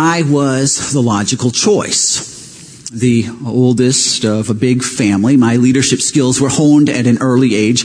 I 0.00 0.22
was 0.22 0.92
the 0.92 1.02
logical 1.02 1.50
choice. 1.50 2.88
The 2.90 3.26
oldest 3.44 4.24
of 4.24 4.48
a 4.48 4.54
big 4.54 4.84
family, 4.84 5.36
my 5.36 5.56
leadership 5.56 5.98
skills 5.98 6.40
were 6.40 6.48
honed 6.48 6.88
at 6.88 7.08
an 7.08 7.18
early 7.20 7.56
age. 7.56 7.84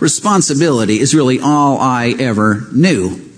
Responsibility 0.00 0.98
is 0.98 1.14
really 1.14 1.38
all 1.38 1.78
I 1.78 2.16
ever 2.18 2.66
knew. 2.72 3.30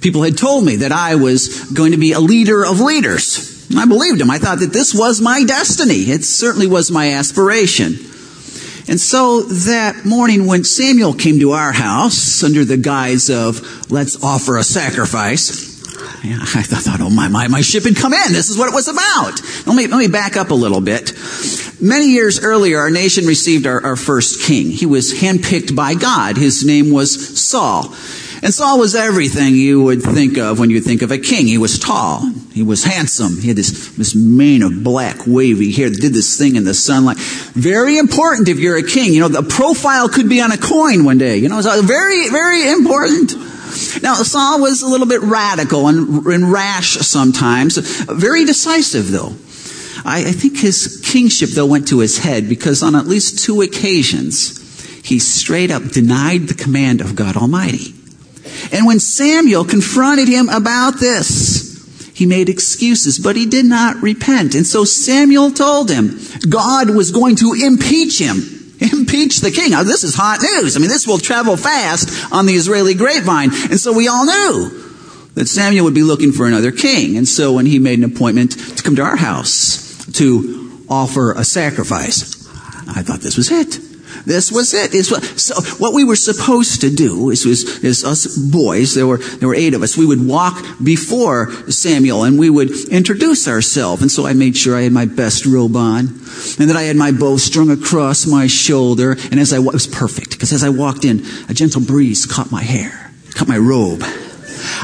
People 0.00 0.24
had 0.24 0.36
told 0.36 0.64
me 0.64 0.76
that 0.78 0.90
I 0.90 1.14
was 1.14 1.70
going 1.70 1.92
to 1.92 1.98
be 1.98 2.10
a 2.10 2.18
leader 2.18 2.66
of 2.66 2.80
leaders. 2.80 3.70
I 3.76 3.86
believed 3.86 4.18
them. 4.18 4.28
I 4.28 4.38
thought 4.38 4.58
that 4.58 4.72
this 4.72 4.92
was 4.92 5.20
my 5.20 5.44
destiny. 5.44 6.10
It 6.10 6.24
certainly 6.24 6.66
was 6.66 6.90
my 6.90 7.12
aspiration. 7.12 7.92
And 8.88 8.98
so 8.98 9.42
that 9.42 10.04
morning 10.04 10.46
when 10.46 10.64
Samuel 10.64 11.14
came 11.14 11.38
to 11.38 11.52
our 11.52 11.70
house 11.70 12.42
under 12.42 12.64
the 12.64 12.76
guise 12.76 13.30
of, 13.30 13.88
let's 13.88 14.20
offer 14.24 14.56
a 14.56 14.64
sacrifice, 14.64 15.71
I 16.24 16.62
thought, 16.62 17.00
oh 17.00 17.10
my, 17.10 17.28
my, 17.28 17.48
my 17.48 17.60
ship 17.60 17.84
had 17.84 17.96
come 17.96 18.12
in. 18.12 18.32
This 18.32 18.50
is 18.50 18.58
what 18.58 18.68
it 18.68 18.74
was 18.74 18.88
about. 18.88 19.40
Let 19.66 19.76
me, 19.76 19.86
let 19.86 19.98
me 19.98 20.08
back 20.08 20.36
up 20.36 20.50
a 20.50 20.54
little 20.54 20.80
bit. 20.80 21.12
Many 21.80 22.06
years 22.06 22.42
earlier, 22.42 22.78
our 22.78 22.90
nation 22.90 23.26
received 23.26 23.66
our, 23.66 23.84
our 23.84 23.96
first 23.96 24.42
king. 24.42 24.70
He 24.70 24.86
was 24.86 25.12
handpicked 25.12 25.74
by 25.74 25.94
God. 25.94 26.36
His 26.36 26.64
name 26.64 26.92
was 26.92 27.40
Saul. 27.40 27.94
And 28.44 28.52
Saul 28.52 28.80
was 28.80 28.96
everything 28.96 29.54
you 29.54 29.84
would 29.84 30.02
think 30.02 30.36
of 30.36 30.58
when 30.58 30.68
you 30.68 30.80
think 30.80 31.02
of 31.02 31.12
a 31.12 31.18
king. 31.18 31.46
He 31.46 31.58
was 31.58 31.78
tall. 31.78 32.28
He 32.52 32.64
was 32.64 32.82
handsome. 32.82 33.40
He 33.40 33.48
had 33.48 33.56
this, 33.56 33.90
this 33.96 34.16
mane 34.16 34.62
of 34.62 34.82
black 34.82 35.26
wavy 35.28 35.70
hair 35.70 35.88
that 35.88 36.00
did 36.00 36.12
this 36.12 36.36
thing 36.36 36.56
in 36.56 36.64
the 36.64 36.74
sunlight. 36.74 37.18
Very 37.18 37.98
important 37.98 38.48
if 38.48 38.58
you're 38.58 38.76
a 38.76 38.82
king. 38.82 39.14
You 39.14 39.20
know, 39.20 39.28
the 39.28 39.44
profile 39.44 40.08
could 40.08 40.28
be 40.28 40.40
on 40.40 40.50
a 40.50 40.58
coin 40.58 41.04
one 41.04 41.18
day. 41.18 41.36
You 41.36 41.48
know, 41.48 41.58
it's 41.58 41.80
very, 41.82 42.30
very 42.30 42.68
important. 42.68 43.32
Now, 44.00 44.14
Saul 44.14 44.60
was 44.60 44.82
a 44.82 44.88
little 44.88 45.06
bit 45.06 45.20
radical 45.22 45.88
and, 45.88 46.24
and 46.26 46.52
rash 46.52 46.96
sometimes. 46.98 47.76
Very 47.76 48.44
decisive 48.44 49.10
though. 49.10 49.34
I, 50.04 50.20
I 50.20 50.32
think 50.32 50.58
his 50.58 51.02
kingship 51.04 51.50
though 51.50 51.66
went 51.66 51.88
to 51.88 52.00
his 52.00 52.18
head 52.18 52.48
because 52.48 52.82
on 52.82 52.94
at 52.94 53.06
least 53.06 53.44
two 53.44 53.60
occasions, 53.62 54.58
he 55.04 55.18
straight 55.18 55.70
up 55.70 55.82
denied 55.84 56.48
the 56.48 56.54
command 56.54 57.00
of 57.00 57.16
God 57.16 57.36
Almighty. 57.36 57.94
And 58.72 58.86
when 58.86 59.00
Samuel 59.00 59.64
confronted 59.64 60.28
him 60.28 60.48
about 60.48 61.00
this, 61.00 61.72
he 62.14 62.26
made 62.26 62.48
excuses, 62.48 63.18
but 63.18 63.36
he 63.36 63.46
did 63.46 63.66
not 63.66 63.96
repent. 64.02 64.54
And 64.54 64.66
so 64.66 64.84
Samuel 64.84 65.50
told 65.50 65.90
him 65.90 66.18
God 66.48 66.90
was 66.90 67.10
going 67.10 67.36
to 67.36 67.54
impeach 67.54 68.20
him. 68.20 68.61
Impeach 68.82 69.40
the 69.40 69.50
king. 69.50 69.70
Now, 69.70 69.82
this 69.82 70.04
is 70.04 70.14
hot 70.14 70.40
news. 70.42 70.76
I 70.76 70.80
mean, 70.80 70.88
this 70.88 71.06
will 71.06 71.18
travel 71.18 71.56
fast 71.56 72.32
on 72.32 72.46
the 72.46 72.54
Israeli 72.54 72.94
grapevine. 72.94 73.50
And 73.52 73.78
so 73.78 73.92
we 73.92 74.08
all 74.08 74.24
knew 74.24 74.70
that 75.34 75.46
Samuel 75.48 75.84
would 75.84 75.94
be 75.94 76.02
looking 76.02 76.32
for 76.32 76.46
another 76.46 76.72
king. 76.72 77.16
And 77.16 77.26
so 77.26 77.52
when 77.52 77.66
he 77.66 77.78
made 77.78 77.98
an 77.98 78.04
appointment 78.04 78.52
to 78.76 78.82
come 78.82 78.96
to 78.96 79.02
our 79.02 79.16
house 79.16 80.06
to 80.12 80.84
offer 80.88 81.32
a 81.32 81.44
sacrifice, 81.44 82.46
I 82.88 83.02
thought 83.02 83.20
this 83.20 83.36
was 83.36 83.50
it. 83.50 83.91
This 84.24 84.52
was 84.52 84.72
it. 84.74 84.92
so 85.04 85.60
what 85.78 85.94
we 85.94 86.04
were 86.04 86.16
supposed 86.16 86.80
to 86.82 86.94
do 86.94 87.30
is, 87.30 87.44
was, 87.44 87.84
is 87.84 88.04
us 88.04 88.36
boys, 88.36 88.94
there 88.94 89.06
were, 89.06 89.18
there 89.18 89.48
were 89.48 89.54
eight 89.54 89.74
of 89.74 89.82
us, 89.82 89.96
we 89.96 90.06
would 90.06 90.26
walk 90.26 90.64
before 90.82 91.50
Samuel 91.70 92.24
and 92.24 92.38
we 92.38 92.50
would 92.50 92.70
introduce 92.88 93.48
ourselves. 93.48 94.02
And 94.02 94.10
so 94.10 94.26
I 94.26 94.32
made 94.32 94.56
sure 94.56 94.76
I 94.76 94.82
had 94.82 94.92
my 94.92 95.06
best 95.06 95.44
robe 95.46 95.76
on 95.76 96.00
and 96.00 96.70
that 96.70 96.76
I 96.76 96.82
had 96.82 96.96
my 96.96 97.12
bow 97.12 97.36
strung 97.36 97.70
across 97.70 98.26
my 98.26 98.46
shoulder. 98.46 99.12
And 99.30 99.40
as 99.40 99.52
I, 99.52 99.58
it 99.58 99.72
was 99.72 99.86
perfect 99.86 100.30
because 100.30 100.52
as 100.52 100.62
I 100.62 100.68
walked 100.68 101.04
in, 101.04 101.22
a 101.48 101.54
gentle 101.54 101.82
breeze 101.82 102.26
caught 102.26 102.52
my 102.52 102.62
hair, 102.62 103.10
caught 103.34 103.48
my 103.48 103.58
robe. 103.58 104.02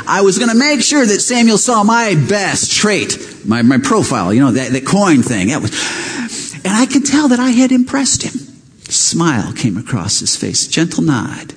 I 0.06 0.22
was 0.22 0.38
going 0.38 0.50
to 0.50 0.56
make 0.56 0.82
sure 0.82 1.04
that 1.04 1.20
Samuel 1.20 1.58
saw 1.58 1.84
my 1.84 2.14
best 2.28 2.72
trait, 2.72 3.16
my, 3.46 3.62
my 3.62 3.78
profile, 3.78 4.34
you 4.34 4.40
know, 4.40 4.52
that, 4.52 4.72
that 4.72 4.86
coin 4.86 5.22
thing. 5.22 5.48
That 5.48 5.62
Was, 5.62 6.54
and 6.64 6.74
I 6.74 6.86
could 6.86 7.06
tell 7.06 7.28
that 7.28 7.38
I 7.38 7.50
had 7.50 7.70
impressed 7.70 8.22
him 8.22 8.47
smile 8.88 9.52
came 9.52 9.76
across 9.76 10.20
his 10.20 10.36
face, 10.36 10.66
gentle 10.66 11.02
nod. 11.02 11.54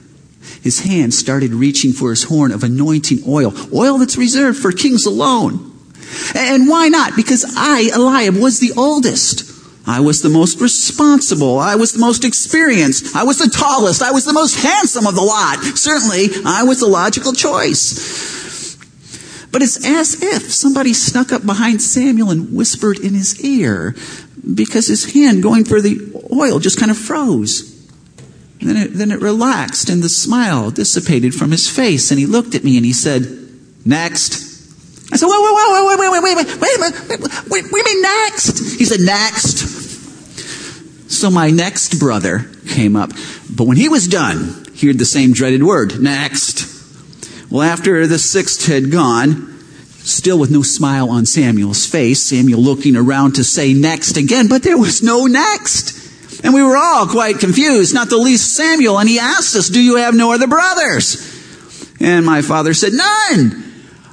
His 0.62 0.82
hand 0.82 1.14
started 1.14 1.54
reaching 1.54 1.94
for 1.94 2.10
his 2.12 2.24
horn 2.24 2.52
of 2.52 2.64
anointing 2.64 3.24
oil, 3.28 3.54
oil 3.74 3.98
that's 3.98 4.18
reserved 4.18 4.60
for 4.60 4.72
kings 4.72 5.06
alone. 5.06 5.72
And 6.36 6.68
why 6.68 6.88
not? 6.90 7.16
Because 7.16 7.46
I, 7.58 7.90
Eliab, 7.94 8.36
was 8.36 8.60
the 8.60 8.74
oldest. 8.78 9.50
I 9.88 10.00
was 10.00 10.22
the 10.22 10.30
most 10.30 10.62
responsible. 10.62 11.58
I 11.58 11.76
was 11.76 11.94
the 11.94 12.00
most 12.00 12.24
experienced. 12.24 13.16
I 13.16 13.24
was 13.24 13.40
the 13.40 13.50
tallest. 13.50 14.04
I 14.04 14.12
was 14.12 14.26
the 14.26 14.34
most 14.34 14.62
handsome 14.62 15.08
of 15.08 15.16
the 15.16 15.22
lot. 15.22 15.58
Certainly, 15.78 16.30
I 16.46 16.64
was 16.64 16.80
the 16.80 16.88
logical 16.88 17.34
choice. 17.34 18.41
But 19.52 19.62
it's 19.62 19.86
as 19.86 20.22
if 20.22 20.52
somebody 20.52 20.94
snuck 20.94 21.32
up 21.32 21.46
behind 21.46 21.82
Samuel 21.82 22.32
and 22.32 22.56
whispered 22.56 23.00
in 23.00 23.14
his 23.14 23.44
ear, 23.44 23.96
because 24.56 24.88
his 24.88 25.14
hand 25.14 25.44
going 25.44 25.66
for 25.66 25.82
the 25.82 26.00
oil 26.32 26.60
just 26.60 26.80
kind 26.80 26.90
of 26.90 26.98
froze. 26.98 27.70
And 28.60 28.70
then 28.70 28.78
it, 28.78 28.94
then 28.94 29.12
it 29.12 29.20
relaxed 29.20 29.90
and 29.90 30.04
the 30.04 30.10
smile 30.10 30.72
dissipated 30.72 31.34
from 31.34 31.52
his 31.52 31.68
face 31.68 32.12
and 32.12 32.20
he 32.20 32.28
looked 32.28 32.54
at 32.54 32.64
me 32.64 32.78
and 32.78 32.86
he 32.86 32.94
said, 32.94 33.24
next. 33.86 34.34
I 35.12 35.18
said, 35.18 35.28
wait, 35.28 35.40
wait, 35.42 35.54
wait, 35.58 35.98
wait, 35.98 36.00
wait, 36.00 36.12
wait, 36.12 36.24
wait, 36.24 36.36
wait, 36.36 36.48
wait, 36.62 36.80
wait, 36.80 37.20
wait, 37.20 37.50
wait, 37.50 37.72
wait, 37.72 37.86
mean 37.86 38.02
next? 38.02 38.78
He 38.78 38.86
said, 38.86 39.00
next. 39.02 39.82
So 41.12 41.30
my 41.30 41.50
next 41.50 42.00
brother 42.00 42.50
came 42.70 42.96
up, 42.96 43.10
but 43.54 43.66
when 43.66 43.78
he 43.78 43.90
was 43.90 44.08
done, 44.08 44.66
he 44.74 44.88
heard 44.88 44.98
the 44.98 45.06
same 45.06 45.34
dreaded 45.34 45.64
word, 45.64 46.00
next. 46.02 46.71
Well, 47.52 47.62
after 47.62 48.08
the 48.08 48.18
sixth 48.18 48.66
had 48.66 48.92
gone, 48.92 49.52
Still 50.04 50.40
with 50.40 50.50
no 50.50 50.64
smile 50.64 51.12
on 51.12 51.28
Samuel's 51.28 51.86
face, 51.86 52.24
Samuel 52.24 52.60
looking 52.60 52.96
around 52.96 53.36
to 53.36 53.44
say 53.44 53.74
next 53.74 54.18
again, 54.18 54.48
but 54.48 54.64
there 54.64 54.78
was 54.78 55.04
no 55.04 55.28
next. 55.28 56.44
And 56.44 56.56
we 56.56 56.64
were 56.64 56.76
all 56.76 57.06
quite 57.06 57.38
confused, 57.38 57.94
not 57.94 58.10
the 58.10 58.18
least 58.18 58.56
Samuel, 58.56 58.98
and 58.98 59.08
he 59.08 59.20
asked 59.20 59.56
us, 59.56 59.70
do 59.70 59.80
you 59.80 59.98
have 59.98 60.16
no 60.16 60.32
other 60.32 60.48
brothers? 60.48 61.28
And 62.00 62.26
my 62.26 62.42
father 62.42 62.74
said, 62.74 62.94
none. 62.94 63.64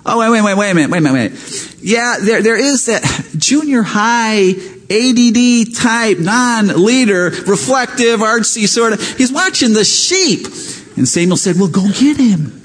Oh, 0.05 0.19
wait, 0.19 0.31
wait, 0.31 0.43
wait, 0.43 0.59
wait 0.59 0.71
a 0.71 0.75
minute, 0.75 0.91
wait 0.91 0.99
a 0.99 1.01
minute, 1.01 1.33
wait. 1.33 1.77
Yeah, 1.81 2.17
there, 2.21 2.43
there 2.43 2.57
is 2.57 2.87
that 2.87 3.03
junior 3.39 3.83
high 3.83 4.51
ADD 4.91 5.75
type, 5.75 6.19
non-leader, 6.19 7.31
reflective, 7.47 8.21
artsy 8.21 8.69
sort 8.69 8.93
of. 8.93 9.17
He's 9.17 9.33
watching 9.33 9.73
the 9.73 9.85
sheep. 9.85 10.45
And 10.99 11.09
Samuel 11.09 11.39
said, 11.39 11.57
well, 11.57 11.69
go 11.69 11.89
get 11.93 12.19
him. 12.19 12.58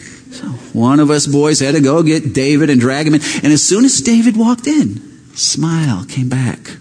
One 0.74 1.00
of 1.00 1.10
us 1.10 1.28
boys 1.28 1.60
had 1.60 1.76
to 1.76 1.82
go 1.82 2.04
get 2.04 2.34
David 2.34 2.70
and 2.70 2.80
drag 2.80 3.08
him 3.08 3.16
in. 3.16 3.22
And 3.44 3.54
as 3.54 3.64
soon 3.64 3.86
as 3.86 4.02
David 4.02 4.38
walked 4.38 4.68
in, 4.68 5.36
smile 5.36 6.06
came 6.06 6.30
back 6.30 6.78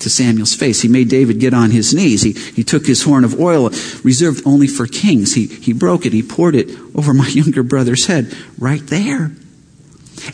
to 0.00 0.10
Samuel's 0.10 0.54
face. 0.54 0.80
He 0.80 0.88
made 0.88 1.08
David 1.08 1.40
get 1.40 1.54
on 1.54 1.70
his 1.70 1.94
knees. 1.94 2.22
He, 2.22 2.32
he 2.32 2.64
took 2.64 2.86
his 2.86 3.02
horn 3.02 3.24
of 3.24 3.38
oil 3.38 3.70
reserved 4.02 4.42
only 4.46 4.66
for 4.66 4.86
kings. 4.86 5.34
He, 5.34 5.46
he 5.46 5.72
broke 5.72 6.06
it. 6.06 6.12
He 6.12 6.22
poured 6.22 6.54
it 6.54 6.70
over 6.94 7.14
my 7.14 7.28
younger 7.28 7.62
brother's 7.62 8.06
head 8.06 8.34
right 8.58 8.84
there. 8.86 9.32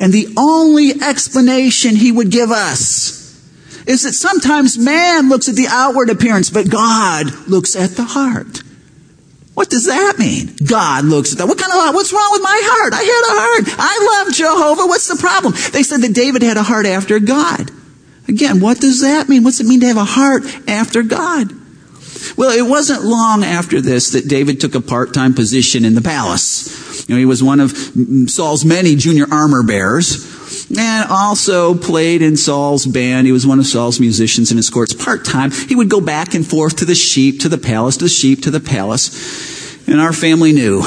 And 0.00 0.12
the 0.12 0.28
only 0.36 1.00
explanation 1.02 1.96
he 1.96 2.10
would 2.10 2.30
give 2.30 2.50
us 2.50 3.16
is 3.86 4.02
that 4.02 4.14
sometimes 4.14 4.78
man 4.78 5.28
looks 5.28 5.48
at 5.48 5.54
the 5.54 5.68
outward 5.68 6.10
appearance, 6.10 6.50
but 6.50 6.68
God 6.68 7.26
looks 7.48 7.76
at 7.76 7.90
the 7.90 8.04
heart. 8.04 8.62
What 9.56 9.70
does 9.70 9.86
that 9.86 10.18
mean? 10.18 10.54
God 10.68 11.06
looks 11.06 11.32
at 11.32 11.38
that. 11.38 11.48
What 11.48 11.56
kind 11.56 11.72
of, 11.72 11.94
what's 11.94 12.12
wrong 12.12 12.28
with 12.32 12.42
my 12.42 12.60
heart? 12.62 12.92
I 12.92 13.00
had 13.00 13.24
a 13.24 13.40
heart. 13.40 13.64
I 13.80 14.24
love 14.24 14.34
Jehovah. 14.34 14.86
What's 14.86 15.08
the 15.08 15.16
problem? 15.16 15.54
They 15.72 15.82
said 15.82 16.02
that 16.02 16.14
David 16.14 16.42
had 16.42 16.58
a 16.58 16.62
heart 16.62 16.84
after 16.84 17.18
God. 17.18 17.70
Again, 18.28 18.60
what 18.60 18.80
does 18.80 19.00
that 19.00 19.30
mean? 19.30 19.44
What's 19.44 19.58
it 19.60 19.66
mean 19.66 19.80
to 19.80 19.86
have 19.86 19.96
a 19.96 20.04
heart 20.04 20.42
after 20.68 21.02
God? 21.02 21.52
Well, 22.36 22.50
it 22.50 22.68
wasn't 22.68 23.04
long 23.04 23.44
after 23.44 23.80
this 23.80 24.10
that 24.10 24.28
David 24.28 24.60
took 24.60 24.74
a 24.74 24.80
part-time 24.82 25.32
position 25.32 25.86
in 25.86 25.94
the 25.94 26.02
palace. 26.02 27.08
You 27.08 27.14
know, 27.14 27.18
he 27.18 27.24
was 27.24 27.42
one 27.42 27.60
of 27.60 27.70
Saul's 28.28 28.62
many 28.62 28.94
junior 28.94 29.24
armor 29.30 29.62
bearers 29.62 30.35
and 30.76 31.10
also 31.10 31.74
played 31.74 32.22
in 32.22 32.36
Saul's 32.36 32.86
band. 32.86 33.26
He 33.26 33.32
was 33.32 33.46
one 33.46 33.58
of 33.58 33.66
Saul's 33.66 34.00
musicians 34.00 34.50
in 34.50 34.56
his 34.56 34.70
courts 34.70 34.94
part-time. 34.94 35.50
He 35.50 35.74
would 35.74 35.88
go 35.88 36.00
back 36.00 36.34
and 36.34 36.46
forth 36.46 36.76
to 36.76 36.84
the 36.84 36.94
sheep, 36.94 37.40
to 37.40 37.48
the 37.48 37.58
palace, 37.58 37.96
to 37.98 38.04
the 38.04 38.10
sheep, 38.10 38.42
to 38.42 38.50
the 38.50 38.60
palace. 38.60 39.86
And 39.88 40.00
our 40.00 40.12
family 40.12 40.52
knew 40.52 40.82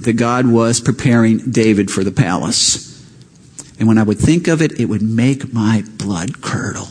that 0.00 0.14
God 0.16 0.46
was 0.46 0.80
preparing 0.80 1.50
David 1.50 1.90
for 1.90 2.04
the 2.04 2.12
palace. 2.12 2.90
And 3.78 3.88
when 3.88 3.98
I 3.98 4.02
would 4.02 4.18
think 4.18 4.48
of 4.48 4.62
it, 4.62 4.78
it 4.80 4.86
would 4.86 5.02
make 5.02 5.52
my 5.52 5.82
blood 5.98 6.40
curdle. 6.42 6.88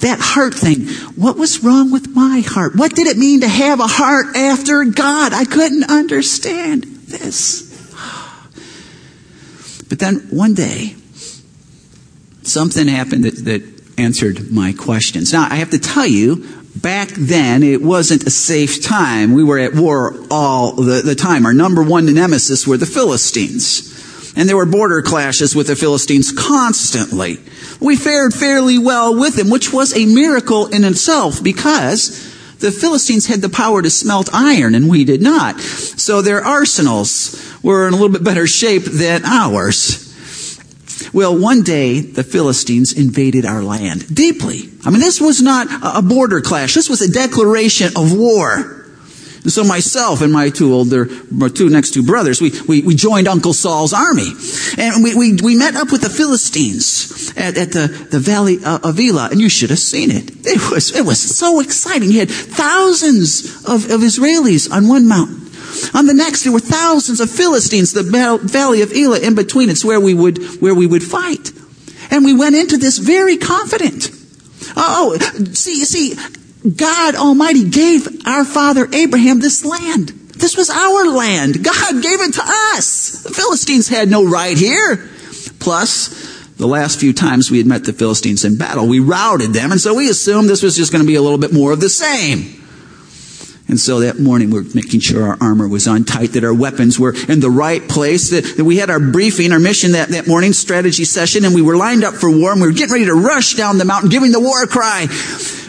That 0.00 0.18
heart 0.20 0.54
thing, 0.54 0.88
what 1.14 1.36
was 1.36 1.62
wrong 1.62 1.92
with 1.92 2.08
my 2.08 2.42
heart? 2.44 2.74
What 2.74 2.94
did 2.94 3.06
it 3.06 3.16
mean 3.16 3.42
to 3.42 3.48
have 3.48 3.78
a 3.78 3.86
heart 3.86 4.36
after 4.36 4.84
God? 4.84 5.32
I 5.32 5.44
couldn't 5.44 5.90
understand 5.90 6.84
this. 7.06 7.71
But 9.92 9.98
then 9.98 10.20
one 10.30 10.54
day, 10.54 10.96
something 12.44 12.88
happened 12.88 13.24
that, 13.24 13.44
that 13.44 14.00
answered 14.00 14.50
my 14.50 14.72
questions. 14.72 15.34
Now, 15.34 15.46
I 15.50 15.56
have 15.56 15.68
to 15.72 15.78
tell 15.78 16.06
you, 16.06 16.46
back 16.74 17.08
then 17.08 17.62
it 17.62 17.82
wasn't 17.82 18.26
a 18.26 18.30
safe 18.30 18.82
time. 18.82 19.34
We 19.34 19.44
were 19.44 19.58
at 19.58 19.74
war 19.74 20.14
all 20.30 20.76
the, 20.76 21.02
the 21.02 21.14
time. 21.14 21.44
Our 21.44 21.52
number 21.52 21.82
one 21.82 22.06
nemesis 22.06 22.66
were 22.66 22.78
the 22.78 22.86
Philistines. 22.86 24.32
and 24.34 24.48
there 24.48 24.56
were 24.56 24.64
border 24.64 25.02
clashes 25.02 25.54
with 25.54 25.66
the 25.66 25.76
Philistines 25.76 26.32
constantly. 26.32 27.36
We 27.78 27.96
fared 27.96 28.32
fairly 28.32 28.78
well 28.78 29.14
with 29.14 29.36
them, 29.36 29.50
which 29.50 29.74
was 29.74 29.94
a 29.94 30.06
miracle 30.06 30.68
in 30.68 30.84
itself 30.84 31.44
because 31.44 32.32
the 32.60 32.70
Philistines 32.72 33.26
had 33.26 33.42
the 33.42 33.50
power 33.50 33.82
to 33.82 33.90
smelt 33.90 34.30
iron 34.32 34.74
and 34.74 34.88
we 34.88 35.04
did 35.04 35.20
not. 35.20 35.60
So 35.60 36.22
their 36.22 36.42
arsenals 36.42 37.51
were 37.62 37.86
in 37.86 37.94
a 37.94 37.96
little 37.96 38.12
bit 38.12 38.24
better 38.24 38.46
shape 38.46 38.84
than 38.84 39.24
ours. 39.24 40.08
Well, 41.12 41.38
one 41.38 41.62
day 41.62 42.00
the 42.00 42.24
Philistines 42.24 42.92
invaded 42.92 43.44
our 43.44 43.62
land 43.62 44.14
deeply. 44.14 44.70
I 44.84 44.90
mean, 44.90 45.00
this 45.00 45.20
was 45.20 45.42
not 45.42 45.66
a 45.82 46.02
border 46.02 46.40
clash. 46.40 46.74
This 46.74 46.88
was 46.88 47.02
a 47.02 47.10
declaration 47.10 47.88
of 47.96 48.16
war. 48.16 48.78
And 49.42 49.50
so 49.50 49.64
myself 49.64 50.22
and 50.22 50.32
my 50.32 50.50
two 50.50 50.72
older, 50.72 51.08
my 51.30 51.48
two 51.48 51.68
next 51.68 51.92
two 51.94 52.04
brothers, 52.04 52.40
we, 52.40 52.52
we, 52.68 52.82
we 52.82 52.94
joined 52.94 53.26
Uncle 53.26 53.52
Saul's 53.52 53.92
army. 53.92 54.30
And 54.78 55.02
we, 55.02 55.14
we, 55.14 55.36
we 55.42 55.56
met 55.56 55.74
up 55.74 55.90
with 55.90 56.02
the 56.02 56.08
Philistines 56.08 57.32
at, 57.36 57.58
at 57.58 57.72
the, 57.72 57.88
the 58.10 58.20
valley 58.20 58.58
of 58.64 59.00
Elah, 59.00 59.30
and 59.32 59.40
you 59.40 59.48
should 59.48 59.70
have 59.70 59.80
seen 59.80 60.12
it. 60.12 60.30
It 60.46 60.70
was, 60.70 60.94
it 60.94 61.04
was 61.04 61.20
so 61.20 61.58
exciting. 61.58 62.10
He 62.10 62.18
had 62.18 62.30
thousands 62.30 63.64
of, 63.66 63.90
of 63.90 64.00
Israelis 64.00 64.70
on 64.70 64.86
one 64.86 65.08
mountain. 65.08 65.41
On 65.94 66.06
the 66.06 66.14
next, 66.14 66.44
there 66.44 66.52
were 66.52 66.60
thousands 66.60 67.20
of 67.20 67.30
Philistines, 67.30 67.92
the 67.92 68.02
valley 68.42 68.82
of 68.82 68.92
Elah 68.92 69.20
in 69.20 69.34
between. 69.34 69.70
It's 69.70 69.84
where 69.84 70.00
we 70.00 70.14
would, 70.14 70.38
where 70.60 70.74
we 70.74 70.86
would 70.86 71.02
fight. 71.02 71.52
And 72.10 72.24
we 72.24 72.34
went 72.34 72.56
into 72.56 72.76
this 72.76 72.98
very 72.98 73.36
confident. 73.36 74.10
Oh, 74.76 75.16
oh, 75.20 75.44
see, 75.52 75.84
see, 75.84 76.14
God 76.70 77.14
Almighty 77.14 77.68
gave 77.68 78.26
our 78.26 78.44
father 78.44 78.86
Abraham 78.92 79.40
this 79.40 79.64
land. 79.64 80.08
This 80.08 80.56
was 80.56 80.70
our 80.70 81.06
land. 81.06 81.64
God 81.64 82.02
gave 82.02 82.20
it 82.20 82.34
to 82.34 82.42
us. 82.44 83.22
The 83.22 83.30
Philistines 83.30 83.88
had 83.88 84.08
no 84.08 84.24
right 84.28 84.56
here. 84.56 85.08
Plus, 85.58 86.56
the 86.56 86.66
last 86.66 87.00
few 87.00 87.12
times 87.12 87.50
we 87.50 87.58
had 87.58 87.66
met 87.66 87.84
the 87.84 87.92
Philistines 87.92 88.44
in 88.44 88.56
battle, 88.56 88.86
we 88.86 89.00
routed 89.00 89.52
them, 89.52 89.72
and 89.72 89.80
so 89.80 89.94
we 89.94 90.08
assumed 90.08 90.48
this 90.48 90.62
was 90.62 90.76
just 90.76 90.92
going 90.92 91.02
to 91.02 91.06
be 91.06 91.16
a 91.16 91.22
little 91.22 91.38
bit 91.38 91.52
more 91.52 91.72
of 91.72 91.80
the 91.80 91.88
same. 91.88 92.61
And 93.72 93.80
so 93.80 94.00
that 94.00 94.18
morning 94.18 94.50
we 94.50 94.60
we're 94.60 94.68
making 94.74 95.00
sure 95.00 95.24
our 95.24 95.38
armor 95.40 95.66
was 95.66 95.88
on 95.88 96.04
tight, 96.04 96.32
that 96.32 96.44
our 96.44 96.52
weapons 96.52 97.00
were 97.00 97.14
in 97.26 97.40
the 97.40 97.48
right 97.48 97.80
place, 97.88 98.28
that, 98.28 98.44
that 98.58 98.64
we 98.64 98.76
had 98.76 98.90
our 98.90 99.00
briefing, 99.00 99.50
our 99.50 99.58
mission 99.58 99.92
that, 99.92 100.10
that 100.10 100.28
morning, 100.28 100.52
strategy 100.52 101.06
session, 101.06 101.46
and 101.46 101.54
we 101.54 101.62
were 101.62 101.74
lined 101.74 102.04
up 102.04 102.12
for 102.12 102.30
war, 102.30 102.52
and 102.52 102.60
we 102.60 102.66
were 102.66 102.74
getting 102.74 102.92
ready 102.92 103.06
to 103.06 103.14
rush 103.14 103.54
down 103.54 103.78
the 103.78 103.86
mountain, 103.86 104.10
giving 104.10 104.30
the 104.30 104.40
war 104.40 104.66
cry. 104.66 105.06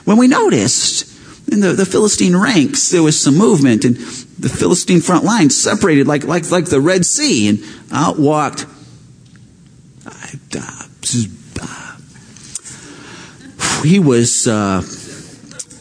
When 0.03 0.17
we 0.17 0.27
noticed 0.27 1.49
in 1.49 1.61
the, 1.61 1.71
the 1.71 1.85
Philistine 1.85 2.35
ranks, 2.35 2.89
there 2.89 3.01
was 3.01 3.17
some 3.23 3.37
movement, 3.37 3.85
and 3.85 3.95
the 3.95 4.49
Philistine 4.49 4.99
front 4.99 5.23
line 5.23 5.49
separated 5.49 6.05
like, 6.05 6.25
like, 6.25 6.51
like 6.51 6.65
the 6.65 6.81
Red 6.81 7.05
Sea, 7.05 7.47
and 7.47 7.63
out 7.89 8.19
walked 8.19 8.65
he 13.85 13.99
was, 13.99 14.45
uh, 14.45 14.81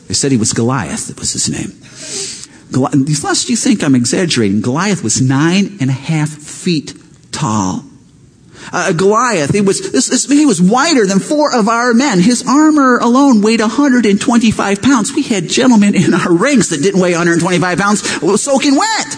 they 0.06 0.14
said 0.14 0.30
he 0.30 0.38
was 0.38 0.52
Goliath, 0.52 1.08
that 1.08 1.18
was 1.18 1.32
his 1.32 1.50
name. 1.50 1.81
Lest 2.76 3.48
you 3.48 3.56
think 3.56 3.82
I'm 3.82 3.94
exaggerating, 3.94 4.60
Goliath 4.60 5.02
was 5.02 5.20
nine 5.20 5.78
and 5.80 5.90
a 5.90 5.94
half 5.94 6.28
feet 6.28 6.94
tall. 7.32 7.84
Uh, 8.72 8.92
Goliath, 8.92 9.52
he 9.52 9.60
was, 9.60 9.90
this, 9.90 10.08
this, 10.08 10.26
he 10.26 10.46
was 10.46 10.62
wider 10.62 11.06
than 11.06 11.18
four 11.18 11.54
of 11.54 11.68
our 11.68 11.94
men. 11.94 12.20
His 12.20 12.46
armor 12.46 12.98
alone 12.98 13.42
weighed 13.42 13.60
125 13.60 14.82
pounds. 14.82 15.12
We 15.12 15.22
had 15.22 15.48
gentlemen 15.48 15.94
in 15.94 16.14
our 16.14 16.32
ranks 16.32 16.68
that 16.68 16.82
didn't 16.82 17.00
weigh 17.00 17.12
125 17.12 17.78
pounds, 17.78 18.40
soaking 18.40 18.76
wet. 18.76 19.16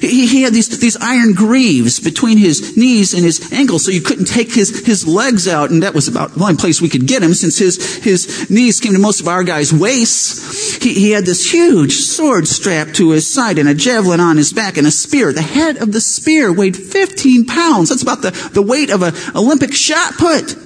He, 0.00 0.26
he 0.26 0.42
had 0.42 0.52
these, 0.52 0.78
these 0.78 0.96
iron 0.96 1.32
greaves 1.34 2.00
between 2.00 2.38
his 2.38 2.76
knees 2.76 3.14
and 3.14 3.24
his 3.24 3.52
ankles, 3.52 3.84
so 3.84 3.90
you 3.90 4.00
couldn't 4.00 4.26
take 4.26 4.52
his, 4.52 4.86
his 4.86 5.06
legs 5.06 5.48
out, 5.48 5.70
and 5.70 5.82
that 5.82 5.94
was 5.94 6.08
about 6.08 6.34
the 6.34 6.40
only 6.40 6.56
place 6.56 6.80
we 6.80 6.88
could 6.88 7.06
get 7.06 7.22
him 7.22 7.34
since 7.34 7.58
his, 7.58 7.96
his 7.96 8.50
knees 8.50 8.80
came 8.80 8.92
to 8.92 8.98
most 8.98 9.20
of 9.20 9.28
our 9.28 9.44
guys' 9.44 9.72
waists. 9.72 10.76
He, 10.82 10.94
he 10.94 11.10
had 11.10 11.24
this 11.24 11.50
huge 11.50 11.94
sword 11.94 12.46
strapped 12.48 12.96
to 12.96 13.10
his 13.10 13.32
side 13.32 13.58
and 13.58 13.68
a 13.68 13.74
javelin 13.74 14.20
on 14.20 14.36
his 14.36 14.52
back 14.52 14.76
and 14.76 14.86
a 14.86 14.90
spear. 14.90 15.32
The 15.32 15.42
head 15.42 15.78
of 15.78 15.92
the 15.92 16.00
spear 16.00 16.52
weighed 16.52 16.76
15 16.76 17.46
pounds. 17.46 17.88
That's 17.88 18.02
about 18.02 18.22
the, 18.22 18.30
the 18.52 18.62
weight 18.62 18.90
of 18.90 19.02
an 19.02 19.14
Olympic 19.34 19.74
shot 19.74 20.14
put. 20.14 20.56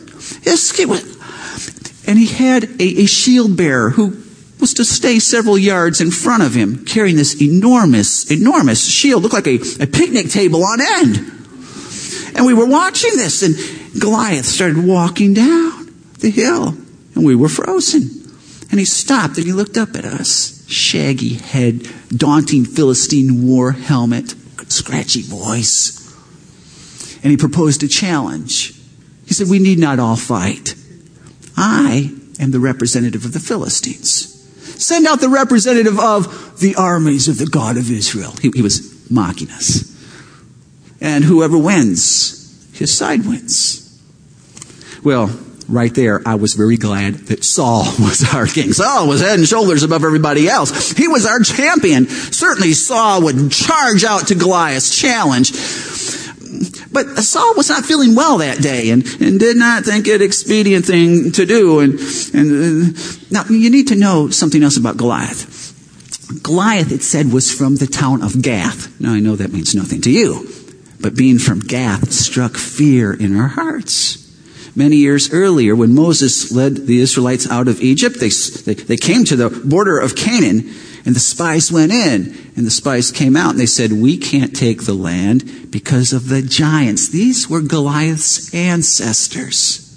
Yes, 0.42 0.72
and 2.06 2.18
he 2.18 2.26
had 2.26 2.64
a, 2.64 3.02
a 3.02 3.06
shield 3.06 3.56
bearer 3.56 3.90
who 3.90 4.21
was 4.62 4.72
to 4.74 4.84
stay 4.84 5.18
several 5.18 5.58
yards 5.58 6.00
in 6.00 6.10
front 6.10 6.42
of 6.42 6.54
him, 6.54 6.84
carrying 6.86 7.16
this 7.16 7.42
enormous, 7.42 8.30
enormous 8.30 8.88
shield, 8.88 9.22
looked 9.22 9.34
like 9.34 9.48
a, 9.48 9.58
a 9.80 9.86
picnic 9.86 10.30
table 10.30 10.64
on 10.64 10.80
end. 10.80 11.16
And 12.36 12.46
we 12.46 12.54
were 12.54 12.66
watching 12.66 13.16
this, 13.16 13.42
and 13.42 14.00
Goliath 14.00 14.46
started 14.46 14.78
walking 14.86 15.34
down 15.34 15.92
the 16.20 16.30
hill, 16.30 16.68
and 17.14 17.26
we 17.26 17.34
were 17.34 17.48
frozen. 17.48 18.08
And 18.70 18.78
he 18.78 18.86
stopped 18.86 19.36
and 19.36 19.44
he 19.44 19.52
looked 19.52 19.76
up 19.76 19.96
at 19.96 20.06
us. 20.06 20.64
Shaggy 20.66 21.34
head, 21.34 21.86
daunting 22.08 22.64
Philistine 22.64 23.46
war 23.46 23.72
helmet, 23.72 24.34
scratchy 24.68 25.22
voice. 25.22 25.98
And 27.22 27.32
he 27.32 27.36
proposed 27.36 27.82
a 27.82 27.88
challenge. 27.88 28.74
He 29.26 29.34
said, 29.34 29.48
We 29.48 29.58
need 29.58 29.78
not 29.78 29.98
all 29.98 30.16
fight. 30.16 30.74
I 31.56 32.12
am 32.40 32.52
the 32.52 32.60
representative 32.60 33.24
of 33.24 33.32
the 33.32 33.40
Philistines. 33.40 34.32
Send 34.82 35.06
out 35.06 35.20
the 35.20 35.28
representative 35.28 35.98
of 35.98 36.60
the 36.60 36.74
armies 36.74 37.28
of 37.28 37.38
the 37.38 37.46
God 37.46 37.76
of 37.76 37.90
Israel. 37.90 38.32
He, 38.40 38.50
he 38.54 38.62
was 38.62 39.10
mocking 39.10 39.50
us. 39.50 39.88
And 41.00 41.24
whoever 41.24 41.58
wins, 41.58 42.70
his 42.74 42.96
side 42.96 43.26
wins. 43.26 43.78
Well, 45.04 45.30
right 45.68 45.92
there, 45.94 46.20
I 46.26 46.36
was 46.36 46.54
very 46.54 46.76
glad 46.76 47.14
that 47.26 47.44
Saul 47.44 47.84
was 47.98 48.32
our 48.34 48.46
king. 48.46 48.72
Saul 48.72 49.08
was 49.08 49.20
head 49.20 49.38
and 49.38 49.48
shoulders 49.48 49.82
above 49.82 50.04
everybody 50.04 50.48
else. 50.48 50.92
He 50.92 51.08
was 51.08 51.26
our 51.26 51.40
champion. 51.40 52.08
Certainly 52.08 52.74
Saul 52.74 53.22
would 53.22 53.50
charge 53.50 54.04
out 54.04 54.28
to 54.28 54.34
Goliath's 54.34 54.96
challenge. 54.96 55.52
But 56.92 57.18
Saul 57.18 57.54
was 57.56 57.68
not 57.68 57.84
feeling 57.84 58.14
well 58.14 58.38
that 58.38 58.62
day 58.62 58.90
and, 58.90 59.04
and 59.20 59.38
did 59.38 59.56
not 59.56 59.84
think 59.84 60.06
it 60.06 60.22
expedient 60.22 60.84
thing 60.84 61.32
to 61.32 61.46
do. 61.46 61.80
And, 61.80 61.98
and 62.34 62.96
uh, 62.96 63.00
now 63.30 63.44
you 63.48 63.70
need 63.70 63.88
to 63.88 63.96
know 63.96 64.30
something 64.30 64.62
else 64.62 64.76
about 64.76 64.96
Goliath. 64.96 65.70
Goliath, 66.42 66.92
it 66.92 67.02
said, 67.02 67.32
was 67.32 67.52
from 67.52 67.76
the 67.76 67.86
town 67.86 68.22
of 68.22 68.40
Gath. 68.40 69.00
Now 69.00 69.12
I 69.12 69.20
know 69.20 69.36
that 69.36 69.52
means 69.52 69.74
nothing 69.74 70.00
to 70.02 70.10
you, 70.10 70.48
but 71.00 71.16
being 71.16 71.38
from 71.38 71.60
Gath 71.60 72.12
struck 72.12 72.56
fear 72.56 73.12
in 73.12 73.36
our 73.36 73.48
hearts. 73.48 74.18
Many 74.74 74.96
years 74.96 75.32
earlier, 75.32 75.76
when 75.76 75.94
Moses 75.94 76.50
led 76.50 76.86
the 76.86 77.00
Israelites 77.00 77.50
out 77.50 77.68
of 77.68 77.82
Egypt, 77.82 78.18
they, 78.18 78.30
they, 78.30 78.74
they 78.74 78.96
came 78.96 79.24
to 79.24 79.36
the 79.36 79.50
border 79.50 79.98
of 79.98 80.16
Canaan 80.16 80.72
and 81.04 81.16
the 81.16 81.20
spies 81.20 81.72
went 81.72 81.92
in, 81.92 82.36
and 82.56 82.66
the 82.66 82.70
spies 82.70 83.10
came 83.10 83.36
out, 83.36 83.50
and 83.50 83.60
they 83.60 83.66
said, 83.66 83.92
We 83.92 84.16
can't 84.16 84.54
take 84.54 84.84
the 84.84 84.94
land 84.94 85.70
because 85.70 86.12
of 86.12 86.28
the 86.28 86.42
giants. 86.42 87.08
These 87.08 87.48
were 87.50 87.60
Goliath's 87.60 88.54
ancestors. 88.54 89.88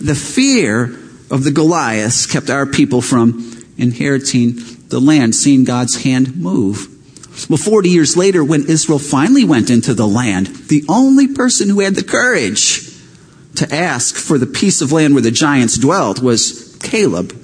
The 0.00 0.14
fear 0.14 0.84
of 1.30 1.44
the 1.44 1.50
Goliaths 1.50 2.26
kept 2.26 2.50
our 2.50 2.66
people 2.66 3.02
from 3.02 3.64
inheriting 3.76 4.54
the 4.88 5.00
land, 5.00 5.34
seeing 5.34 5.64
God's 5.64 6.04
hand 6.04 6.36
move. 6.36 6.86
Well, 7.48 7.56
40 7.56 7.88
years 7.88 8.16
later, 8.16 8.44
when 8.44 8.68
Israel 8.68 8.98
finally 8.98 9.44
went 9.44 9.70
into 9.70 9.94
the 9.94 10.06
land, 10.06 10.48
the 10.68 10.84
only 10.88 11.28
person 11.28 11.68
who 11.68 11.80
had 11.80 11.94
the 11.94 12.04
courage 12.04 12.90
to 13.56 13.74
ask 13.74 14.16
for 14.16 14.38
the 14.38 14.46
piece 14.46 14.80
of 14.80 14.92
land 14.92 15.14
where 15.14 15.22
the 15.22 15.30
giants 15.30 15.78
dwelt 15.78 16.20
was 16.20 16.76
Caleb. 16.82 17.34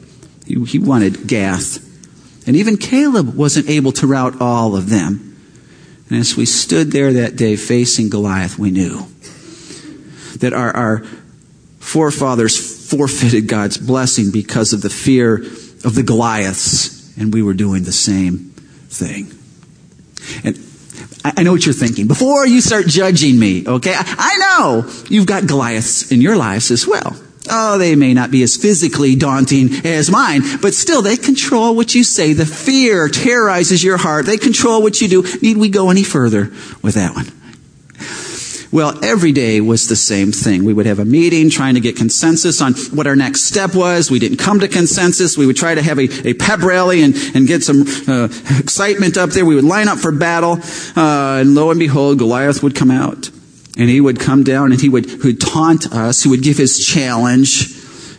He, 0.47 0.63
he 0.65 0.79
wanted 0.79 1.27
Gath. 1.27 1.86
And 2.47 2.57
even 2.57 2.77
Caleb 2.77 3.35
wasn't 3.35 3.69
able 3.69 3.93
to 3.93 4.07
rout 4.07 4.41
all 4.41 4.77
of 4.77 4.89
them. 4.89 5.37
And 6.09 6.19
as 6.19 6.37
we 6.37 6.47
stood 6.47 6.93
there 6.93 7.13
that 7.15 7.35
day 7.37 7.57
facing 7.57 8.09
Goliath, 8.09 8.59
we 8.59 8.71
knew 8.71 9.07
that 10.39 10.53
our, 10.53 10.75
our 10.77 11.05
forefathers 11.81 12.91
forfeited 12.91 13.49
God's 13.49 13.79
blessing 13.79 14.31
because 14.31 14.73
of 14.73 14.83
the 14.83 14.91
fear 14.91 15.37
of 15.85 15.95
the 15.95 16.05
Goliaths, 16.05 17.17
and 17.19 17.35
we 17.35 17.43
were 17.43 17.55
doing 17.55 17.83
the 17.83 17.93
same 17.93 18.51
thing. 18.89 19.33
And 20.45 20.59
I 21.25 21.43
know 21.43 21.53
what 21.53 21.67
you're 21.67 21.75
thinking. 21.75 22.07
Before 22.07 22.47
you 22.47 22.61
start 22.61 22.87
judging 22.87 23.39
me, 23.39 23.67
okay? 23.67 23.95
I 23.97 24.37
know 24.39 24.91
you've 25.09 25.27
got 25.27 25.47
Goliaths 25.47 26.13
in 26.13 26.21
your 26.21 26.37
lives 26.37 26.71
as 26.71 26.87
well. 26.87 27.17
Oh, 27.51 27.79
they 27.79 27.97
may 27.97 28.15
not 28.15 28.31
be 28.31 28.43
as 28.43 28.57
physically 28.57 29.17
daunting 29.17 29.71
as 29.85 30.11
mine, 30.11 30.43
but 30.61 30.75
still 30.75 31.03
they 31.03 31.17
control 31.17 31.75
what 31.75 31.95
you 31.95 32.05
say. 32.05 32.33
The 32.33 32.47
fear 32.47 33.09
terrorizes 33.09 33.83
your 33.83 33.97
heart. 33.97 34.27
They 34.27 34.37
control 34.37 34.83
what 34.83 35.01
you 35.01 35.09
do. 35.09 35.23
Need 35.43 35.57
we 35.57 35.69
go 35.69 35.91
any 35.91 36.03
further 36.03 36.53
with 36.83 36.95
that 36.95 37.15
one? 37.15 37.27
Well, 38.73 39.03
every 39.03 39.33
day 39.33 39.61
was 39.61 39.89
the 39.89 39.97
same 39.97 40.33
thing. 40.33 40.65
We 40.65 40.75
would 40.75 40.87
have 40.87 40.99
a 40.99 41.05
meeting 41.05 41.51
trying 41.51 41.75
to 41.75 41.81
get 41.81 41.97
consensus 41.97 42.61
on 42.61 42.75
what 42.93 43.07
our 43.07 43.17
next 43.17 43.45
step 43.45 43.75
was. 43.75 44.11
We 44.11 44.19
didn't 44.19 44.39
come 44.39 44.61
to 44.61 44.69
consensus. 44.69 45.39
We 45.39 45.47
would 45.47 45.57
try 45.57 45.75
to 45.75 45.83
have 45.83 45.99
a, 45.99 46.29
a 46.29 46.35
pep 46.35 46.61
rally 46.61 47.03
and, 47.03 47.15
and 47.35 47.47
get 47.47 47.63
some 47.63 47.85
uh, 48.09 48.29
excitement 48.59 49.17
up 49.17 49.31
there. 49.31 49.47
We 49.47 49.55
would 49.55 49.65
line 49.65 49.89
up 49.89 49.99
for 49.99 50.13
battle, 50.13 50.59
uh, 50.97 51.39
and 51.41 51.55
lo 51.55 51.71
and 51.71 51.79
behold, 51.79 52.19
Goliath 52.19 52.63
would 52.63 52.75
come 52.75 52.91
out. 52.91 53.31
And 53.77 53.91
he 53.91 54.01
would 54.01 54.19
come 54.19 54.43
down 54.43 54.73
and 54.73 54.81
he 54.81 54.89
would, 54.89 55.23
would 55.23 55.41
taunt 55.41 55.93
us. 55.93 56.23
He 56.23 56.29
would 56.29 56.43
give 56.43 56.57
his 56.57 56.85
challenge 56.85 57.77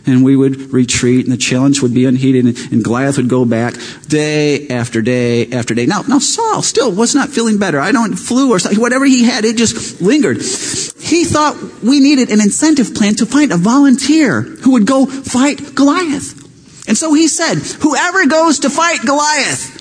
and 0.08 0.24
we 0.24 0.36
would 0.36 0.72
retreat 0.72 1.26
and 1.26 1.32
the 1.32 1.38
challenge 1.38 1.82
would 1.82 1.94
be 1.94 2.06
unheeded 2.06 2.46
and, 2.46 2.72
and 2.72 2.82
Goliath 2.82 3.16
would 3.18 3.28
go 3.28 3.44
back 3.44 3.74
day 4.06 4.68
after 4.68 5.02
day 5.02 5.50
after 5.50 5.74
day. 5.74 5.86
Now, 5.86 6.02
now 6.02 6.18
Saul 6.18 6.62
still 6.62 6.90
was 6.90 7.14
not 7.14 7.28
feeling 7.28 7.58
better. 7.58 7.78
I 7.78 7.92
don't, 7.92 8.16
flu 8.16 8.50
or 8.50 8.58
something, 8.58 8.80
whatever 8.80 9.04
he 9.04 9.24
had, 9.24 9.44
it 9.44 9.56
just 9.56 10.00
lingered. 10.00 10.38
He 10.38 11.24
thought 11.24 11.56
we 11.82 12.00
needed 12.00 12.30
an 12.30 12.40
incentive 12.40 12.94
plan 12.94 13.16
to 13.16 13.26
find 13.26 13.52
a 13.52 13.56
volunteer 13.56 14.42
who 14.42 14.72
would 14.72 14.86
go 14.86 15.06
fight 15.06 15.74
Goliath. 15.74 16.36
And 16.88 16.96
so 16.96 17.12
he 17.12 17.28
said, 17.28 17.58
whoever 17.82 18.26
goes 18.26 18.60
to 18.60 18.70
fight 18.70 19.00
Goliath 19.04 19.74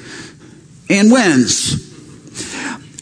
and 0.89 1.11
wins, 1.11 1.86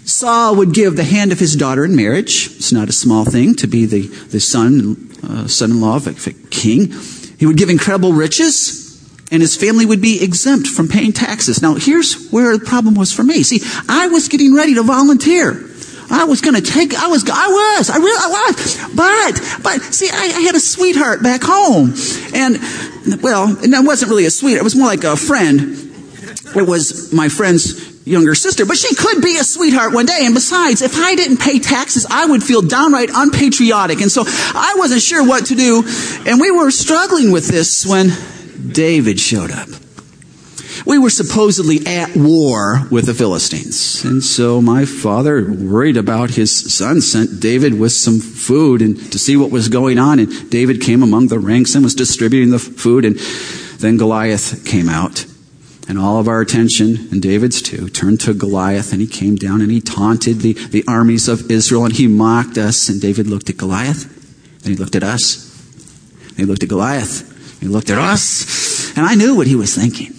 Saul 0.06 0.56
would 0.58 0.74
give 0.74 0.96
the 0.96 1.04
hand 1.04 1.32
of 1.32 1.40
his 1.40 1.56
daughter 1.56 1.84
in 1.84 1.96
marriage. 1.96 2.48
It's 2.56 2.72
not 2.72 2.90
a 2.90 2.94
small 2.94 3.26
thing 3.26 3.56
to 3.56 3.68
be 3.68 3.86
the, 3.86 4.08
the 4.08 4.40
son, 4.40 5.12
uh, 5.28 5.48
son-in-law 5.48 5.96
of 5.96 6.08
a, 6.08 6.30
a 6.30 6.34
king. 6.52 6.94
He 7.40 7.46
would 7.46 7.58
give 7.58 7.70
incredible 7.70 8.14
riches 8.14 8.86
and 9.32 9.42
his 9.42 9.58
family 9.58 9.86
would 9.86 10.02
be 10.02 10.24
exempt 10.24 10.68
from 10.68 10.88
paying 10.88 11.12
taxes. 11.12 11.62
Now 11.62 11.74
here's 11.74 12.30
where 12.30 12.56
the 12.58 12.66
problem 12.66 12.94
was 12.94 13.12
for 13.12 13.24
me. 13.24 13.42
See, 13.42 13.62
I 13.90 14.08
was 14.08 14.28
getting 14.28 14.56
ready 14.56 14.76
to 14.76 14.84
volunteer. 14.84 15.70
I 16.12 16.26
was 16.26 16.40
going 16.40 16.54
to 16.56 16.62
take, 16.62 16.94
I 16.94 17.08
was, 17.08 17.28
I 17.28 17.48
was, 17.48 17.90
I 17.90 17.98
really, 17.98 18.20
I 18.22 18.28
was. 18.28 18.78
But, 18.96 19.64
but, 19.64 19.82
see, 19.94 20.08
I, 20.08 20.38
I, 20.38 20.42
had 20.42 20.54
a 20.54 20.60
sweetheart 20.60 21.24
back 21.24 21.42
home. 21.44 21.96
And, 22.32 22.60
well, 23.24 23.48
and 23.48 23.74
it 23.74 23.84
wasn't 23.84 24.12
really 24.12 24.28
a 24.28 24.30
sweetheart. 24.30 24.62
It 24.62 24.64
was 24.64 24.76
more 24.76 24.86
like 24.86 25.04
a 25.04 25.16
friend. 25.16 25.72
It 26.56 26.68
was 26.68 27.12
my 27.12 27.28
friend's 27.28 27.95
younger 28.06 28.36
sister, 28.36 28.66
but 28.66 28.78
she 28.78 28.96
could 28.96 29.22
be 29.22 29.38
a 29.38 29.44
sweetheart 29.44 29.94
one 29.94 30.06
day. 30.06 30.22
And 30.22 30.34
besides, 30.34 30.82
if 30.82 30.96
I 30.96 31.16
didn't 31.16 31.38
pay 31.38 31.60
taxes, 31.60 32.06
I 32.10 32.26
would 32.26 32.44
feel 32.44 32.62
downright 32.62 33.10
unpatriotic. 33.14 34.00
And 34.00 34.12
so 34.12 34.24
I 34.26 34.76
wasn't 34.78 35.02
sure 35.02 35.26
what 35.26 35.48
to 35.48 35.56
do. 35.56 35.84
And 36.26 36.40
we 36.40 36.52
were 36.52 36.72
struggling 36.72 37.32
with 37.32 37.48
this 37.48 37.86
when 37.86 38.12
David 38.72 39.20
showed 39.20 39.52
up. 39.52 39.68
We 40.86 41.00
were 41.00 41.10
supposedly 41.10 41.86
at 41.88 42.16
war 42.16 42.82
with 42.92 43.08
the 43.08 43.14
Philistines. 43.16 44.04
And 44.04 44.24
so 44.24 44.62
my 44.62 44.86
father, 44.86 45.52
worried 45.52 45.98
about 45.98 46.32
his 46.32 46.74
son, 46.74 47.02
sent 47.02 47.40
David 47.40 47.80
with 47.80 47.92
some 47.92 48.20
food 48.20 48.84
and 48.84 48.98
to 49.12 49.18
see 49.18 49.36
what 49.36 49.50
was 49.50 49.68
going 49.68 49.98
on. 49.98 50.20
And 50.20 50.50
David 50.52 50.82
came 50.82 51.02
among 51.02 51.28
the 51.28 51.40
ranks 51.40 51.74
and 51.74 51.84
was 51.84 51.96
distributing 51.96 52.52
the 52.52 52.60
food. 52.60 53.04
And 53.04 53.18
then 53.80 53.98
Goliath 53.98 54.64
came 54.66 54.88
out. 54.88 55.26
And 55.88 56.00
all 56.00 56.20
of 56.20 56.28
our 56.28 56.42
attention, 56.42 57.08
and 57.12 57.22
David's 57.22 57.62
too, 57.62 57.90
turned 57.90 58.20
to 58.22 58.34
Goliath, 58.34 58.92
and 58.92 59.02
he 59.02 59.08
came 59.08 59.36
down 59.36 59.62
and 59.62 59.72
he 59.72 59.82
taunted 59.82 60.40
the, 60.40 60.54
the 60.54 60.84
armies 60.88 61.28
of 61.28 61.52
Israel, 61.52 61.86
and 61.86 61.94
he 61.94 62.08
mocked 62.08 62.58
us. 62.58 62.90
And 62.90 63.00
David 63.00 63.28
looked 63.28 63.50
at 63.50 63.58
Goliath, 63.58 64.06
and 64.64 64.74
he 64.74 64.76
looked 64.76 64.96
at 64.96 65.04
us. 65.04 65.52
And 66.30 66.40
he 66.40 66.46
looked 66.46 66.64
at 66.64 66.70
Goliath, 66.70 67.30
and 67.54 67.62
he 67.62 67.68
looked 67.68 67.90
at 67.90 68.00
us, 68.00 68.98
and 68.98 69.06
I 69.06 69.16
knew 69.16 69.36
what 69.36 69.48
he 69.48 69.56
was 69.56 69.76
thinking. 69.76 70.14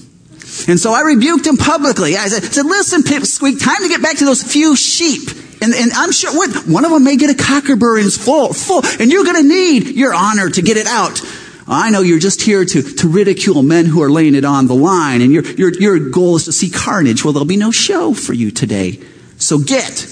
And 0.68 0.80
so 0.80 0.92
I 0.92 1.02
rebuked 1.02 1.46
him 1.46 1.56
publicly. 1.56 2.16
I 2.16 2.28
said, 2.28 2.44
said 2.44 2.64
listen, 2.64 3.02
time 3.02 3.82
to 3.82 3.88
get 3.88 4.02
back 4.02 4.18
to 4.18 4.24
those 4.24 4.42
few 4.42 4.74
sheep. 4.76 5.28
And, 5.60 5.74
and 5.74 5.92
I'm 5.92 6.12
sure 6.12 6.32
one 6.32 6.84
of 6.84 6.90
them 6.90 7.04
may 7.04 7.16
get 7.16 7.30
a 7.30 7.34
cockerburns 7.34 8.18
full, 8.18 8.52
full, 8.52 8.82
and 9.00 9.10
you're 9.10 9.24
going 9.24 9.42
to 9.42 9.48
need 9.48 9.88
your 9.88 10.14
honor 10.14 10.50
to 10.50 10.62
get 10.62 10.76
it 10.76 10.86
out. 10.86 11.20
I 11.68 11.90
know 11.90 12.00
you're 12.00 12.20
just 12.20 12.42
here 12.42 12.64
to, 12.64 12.82
to 12.82 13.08
ridicule 13.08 13.62
men 13.62 13.86
who 13.86 14.02
are 14.02 14.10
laying 14.10 14.36
it 14.36 14.44
on 14.44 14.68
the 14.68 14.74
line, 14.74 15.20
and 15.20 15.32
your, 15.32 15.42
your, 15.42 15.72
your 15.74 16.10
goal 16.10 16.36
is 16.36 16.44
to 16.44 16.52
see 16.52 16.70
carnage. 16.70 17.24
Well, 17.24 17.32
there'll 17.32 17.46
be 17.46 17.56
no 17.56 17.72
show 17.72 18.14
for 18.14 18.32
you 18.32 18.50
today. 18.52 19.00
So 19.38 19.58
get. 19.58 20.06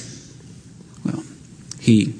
Well, 1.04 1.22
he 1.78 2.14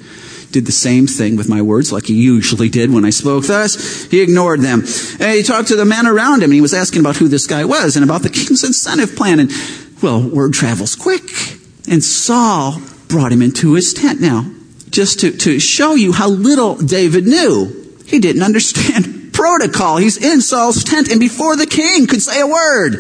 did 0.52 0.66
the 0.66 0.72
same 0.72 1.08
thing 1.08 1.36
with 1.36 1.48
my 1.48 1.62
words 1.62 1.92
like 1.92 2.06
he 2.06 2.14
usually 2.14 2.68
did 2.68 2.92
when 2.92 3.04
I 3.04 3.10
spoke 3.10 3.44
thus. 3.46 4.04
He 4.04 4.20
ignored 4.20 4.60
them. 4.60 4.84
And 5.18 5.32
he 5.32 5.42
talked 5.42 5.68
to 5.68 5.76
the 5.76 5.84
men 5.84 6.06
around 6.06 6.38
him, 6.38 6.50
and 6.50 6.54
he 6.54 6.60
was 6.60 6.74
asking 6.74 7.00
about 7.00 7.16
who 7.16 7.26
this 7.26 7.48
guy 7.48 7.64
was 7.64 7.96
and 7.96 8.04
about 8.04 8.22
the 8.22 8.30
king's 8.30 8.62
incentive 8.62 9.16
plan. 9.16 9.40
And, 9.40 9.50
well, 10.00 10.22
word 10.22 10.52
travels 10.52 10.94
quick. 10.94 11.24
And 11.90 12.04
Saul 12.04 12.80
brought 13.08 13.32
him 13.32 13.42
into 13.42 13.74
his 13.74 13.92
tent 13.92 14.20
now, 14.20 14.48
just 14.90 15.20
to, 15.20 15.32
to 15.38 15.58
show 15.58 15.96
you 15.96 16.12
how 16.12 16.28
little 16.28 16.76
David 16.76 17.26
knew. 17.26 17.80
He 18.06 18.20
didn't 18.20 18.42
understand 18.42 19.13
protocol. 19.44 19.98
He's 19.98 20.16
in 20.16 20.40
Saul's 20.40 20.82
tent, 20.84 21.10
and 21.10 21.20
before 21.20 21.54
the 21.54 21.66
king 21.66 22.06
could 22.06 22.22
say 22.22 22.40
a 22.40 22.46
word, 22.46 22.92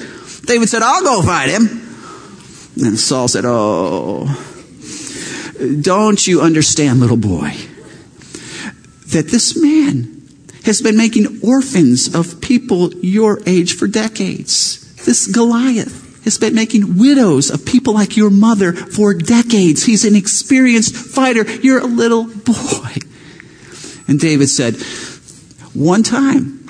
David 0.44 0.68
said, 0.68 0.82
I'll 0.82 1.02
go 1.02 1.22
fight 1.22 1.48
him. 1.48 1.62
And 2.76 2.98
Saul 2.98 3.28
said, 3.28 3.44
Oh, 3.46 4.26
don't 5.80 6.26
you 6.26 6.42
understand, 6.42 7.00
little 7.00 7.16
boy, 7.16 7.52
that 9.06 9.28
this 9.28 9.56
man 9.56 10.28
has 10.66 10.82
been 10.82 10.98
making 10.98 11.40
orphans 11.42 12.14
of 12.14 12.42
people 12.42 12.92
your 12.96 13.40
age 13.46 13.74
for 13.74 13.86
decades? 13.86 14.82
This 15.06 15.26
Goliath 15.26 16.24
has 16.24 16.36
been 16.36 16.54
making 16.54 16.98
widows 16.98 17.50
of 17.50 17.64
people 17.64 17.94
like 17.94 18.18
your 18.18 18.30
mother 18.30 18.74
for 18.74 19.14
decades. 19.14 19.84
He's 19.84 20.04
an 20.04 20.14
experienced 20.14 20.94
fighter. 20.94 21.44
You're 21.62 21.80
a 21.80 21.86
little 21.86 22.24
boy. 22.24 22.96
And 24.06 24.20
David 24.20 24.48
said, 24.48 24.76
one 25.74 26.02
time. 26.02 26.64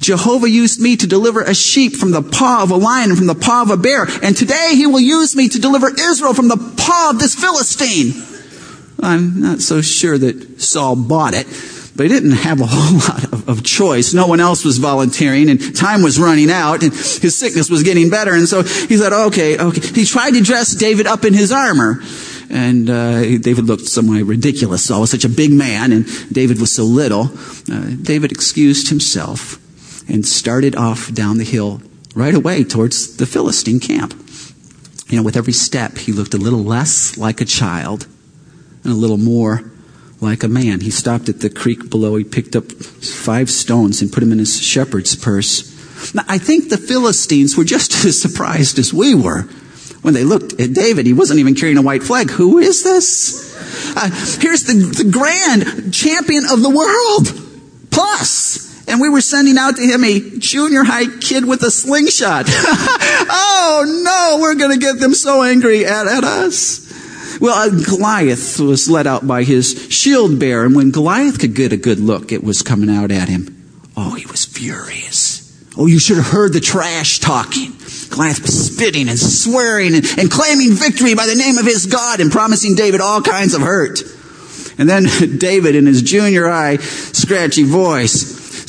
Jehovah 0.00 0.48
used 0.48 0.80
me 0.80 0.96
to 0.96 1.06
deliver 1.06 1.42
a 1.42 1.54
sheep 1.54 1.94
from 1.94 2.10
the 2.10 2.22
paw 2.22 2.62
of 2.62 2.70
a 2.70 2.76
lion 2.76 3.10
and 3.10 3.18
from 3.18 3.26
the 3.26 3.34
paw 3.34 3.62
of 3.62 3.70
a 3.70 3.76
bear. 3.76 4.06
And 4.22 4.36
today 4.36 4.72
he 4.74 4.86
will 4.86 5.00
use 5.00 5.36
me 5.36 5.48
to 5.50 5.60
deliver 5.60 5.90
Israel 5.90 6.34
from 6.34 6.48
the 6.48 6.56
paw 6.56 7.10
of 7.12 7.18
this 7.18 7.34
Philistine. 7.34 8.14
I'm 9.02 9.40
not 9.40 9.60
so 9.60 9.80
sure 9.82 10.16
that 10.16 10.60
Saul 10.60 10.96
bought 10.96 11.34
it, 11.34 11.46
but 11.96 12.04
he 12.04 12.08
didn't 12.08 12.32
have 12.32 12.60
a 12.60 12.66
whole 12.68 12.98
lot 12.98 13.24
of, 13.32 13.48
of, 13.48 13.64
choice. 13.64 14.14
No 14.14 14.26
one 14.26 14.40
else 14.40 14.64
was 14.64 14.78
volunteering 14.78 15.50
and 15.50 15.76
time 15.76 16.02
was 16.02 16.18
running 16.18 16.50
out 16.50 16.82
and 16.82 16.92
his 16.92 17.36
sickness 17.36 17.68
was 17.68 17.82
getting 17.82 18.08
better. 18.08 18.32
And 18.32 18.48
so 18.48 18.62
he 18.62 18.96
said, 18.96 19.12
okay, 19.12 19.58
okay. 19.58 19.80
He 19.80 20.04
tried 20.04 20.32
to 20.32 20.42
dress 20.42 20.74
David 20.74 21.06
up 21.06 21.24
in 21.24 21.34
his 21.34 21.52
armor. 21.52 22.00
And 22.50 22.90
uh, 22.90 23.38
David 23.38 23.66
looked 23.66 23.86
somewhat 23.86 24.22
ridiculous. 24.24 24.84
Saul 24.84 25.02
was 25.02 25.10
such 25.10 25.24
a 25.24 25.28
big 25.28 25.52
man, 25.52 25.92
and 25.92 26.06
David 26.32 26.60
was 26.60 26.72
so 26.72 26.84
little. 26.84 27.30
Uh, 27.70 27.94
David 28.02 28.32
excused 28.32 28.88
himself 28.88 29.58
and 30.08 30.26
started 30.26 30.74
off 30.74 31.12
down 31.14 31.38
the 31.38 31.44
hill 31.44 31.80
right 32.14 32.34
away 32.34 32.64
towards 32.64 33.16
the 33.16 33.26
Philistine 33.26 33.78
camp. 33.78 34.14
You 35.08 35.16
know, 35.16 35.22
with 35.22 35.36
every 35.36 35.52
step, 35.52 35.96
he 35.98 36.12
looked 36.12 36.34
a 36.34 36.38
little 36.38 36.62
less 36.62 37.16
like 37.16 37.40
a 37.40 37.44
child 37.44 38.06
and 38.82 38.92
a 38.92 38.96
little 38.96 39.16
more 39.16 39.70
like 40.20 40.42
a 40.42 40.48
man. 40.48 40.80
He 40.80 40.90
stopped 40.90 41.28
at 41.28 41.40
the 41.40 41.50
creek 41.50 41.88
below. 41.88 42.16
He 42.16 42.24
picked 42.24 42.56
up 42.56 42.70
five 42.70 43.50
stones 43.50 44.02
and 44.02 44.12
put 44.12 44.20
them 44.20 44.32
in 44.32 44.38
his 44.38 44.60
shepherd's 44.60 45.16
purse. 45.16 45.68
Now, 46.14 46.24
I 46.28 46.38
think 46.38 46.68
the 46.68 46.78
Philistines 46.78 47.56
were 47.56 47.64
just 47.64 48.04
as 48.04 48.20
surprised 48.20 48.78
as 48.78 48.92
we 48.92 49.14
were 49.14 49.48
when 50.02 50.14
they 50.14 50.24
looked 50.24 50.58
at 50.60 50.72
David, 50.72 51.06
he 51.06 51.12
wasn't 51.12 51.40
even 51.40 51.54
carrying 51.54 51.78
a 51.78 51.82
white 51.82 52.02
flag. 52.02 52.30
Who 52.30 52.58
is 52.58 52.82
this? 52.82 53.50
Uh, 53.96 54.08
here's 54.40 54.64
the, 54.64 54.74
the 54.74 55.10
grand 55.10 55.92
champion 55.92 56.44
of 56.50 56.62
the 56.62 56.70
world. 56.70 57.26
Plus, 57.90 58.88
and 58.88 59.00
we 59.00 59.08
were 59.08 59.20
sending 59.20 59.58
out 59.58 59.76
to 59.76 59.82
him 59.82 60.04
a 60.04 60.38
junior 60.38 60.84
high 60.84 61.06
kid 61.20 61.44
with 61.44 61.62
a 61.62 61.70
slingshot. 61.70 62.46
oh 62.48 64.02
no, 64.04 64.42
we're 64.42 64.54
going 64.54 64.72
to 64.72 64.78
get 64.78 64.98
them 64.98 65.14
so 65.14 65.42
angry 65.42 65.84
at, 65.84 66.06
at 66.06 66.24
us. 66.24 66.88
Well, 67.40 67.54
uh, 67.54 67.70
Goliath 67.84 68.58
was 68.60 68.90
let 68.90 69.06
out 69.06 69.26
by 69.26 69.44
his 69.44 69.92
shield 69.92 70.38
bearer, 70.38 70.66
and 70.66 70.74
when 70.74 70.90
Goliath 70.90 71.38
could 71.38 71.54
get 71.54 71.72
a 71.72 71.76
good 71.76 71.98
look, 71.98 72.32
it 72.32 72.42
was 72.42 72.62
coming 72.62 72.90
out 72.90 73.10
at 73.10 73.28
him. 73.28 73.56
Oh, 73.96 74.14
he 74.14 74.26
was 74.26 74.44
furious. 74.44 75.46
Oh, 75.76 75.86
you 75.86 75.98
should 75.98 76.16
have 76.16 76.26
heard 76.26 76.52
the 76.52 76.60
trash 76.60 77.20
talking. 77.20 77.72
Goliath 78.10 78.42
was 78.42 78.72
spitting 78.72 79.08
and 79.08 79.18
swearing 79.18 79.94
and, 79.94 80.04
and 80.18 80.30
claiming 80.30 80.72
victory 80.72 81.14
by 81.14 81.26
the 81.26 81.34
name 81.34 81.58
of 81.58 81.64
his 81.64 81.86
God 81.86 82.20
and 82.20 82.30
promising 82.30 82.74
David 82.74 83.00
all 83.00 83.22
kinds 83.22 83.54
of 83.54 83.62
hurt. 83.62 84.02
And 84.78 84.88
then 84.88 85.04
David, 85.38 85.76
in 85.76 85.86
his 85.86 86.02
junior 86.02 86.48
high, 86.48 86.76
scratchy 86.76 87.64
voice, 87.64 88.12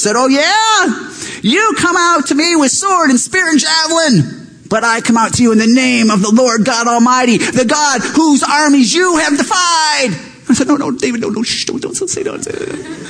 said, 0.01 0.15
Oh 0.15 0.27
yeah, 0.27 1.11
you 1.41 1.73
come 1.77 1.95
out 1.97 2.27
to 2.27 2.35
me 2.35 2.55
with 2.55 2.71
sword 2.71 3.09
and 3.09 3.19
spear 3.19 3.49
and 3.49 3.59
javelin. 3.59 4.37
But 4.69 4.85
I 4.85 5.01
come 5.01 5.17
out 5.17 5.33
to 5.33 5.43
you 5.43 5.51
in 5.51 5.57
the 5.57 5.67
name 5.67 6.09
of 6.11 6.21
the 6.21 6.31
Lord 6.31 6.63
God 6.63 6.87
Almighty, 6.87 7.37
the 7.37 7.65
God 7.65 8.01
whose 8.01 8.41
armies 8.41 8.93
you 8.93 9.17
have 9.17 9.37
defied. 9.37 10.11
I 10.49 10.53
said, 10.53 10.67
No, 10.67 10.75
no, 10.75 10.91
David, 10.91 11.21
no, 11.21 11.29
no, 11.29 11.43
shh, 11.43 11.65
don't, 11.65 11.81
don't 11.81 11.95
say, 11.95 12.23
don't 12.23 12.43
say 12.43 12.51
that. 12.51 13.00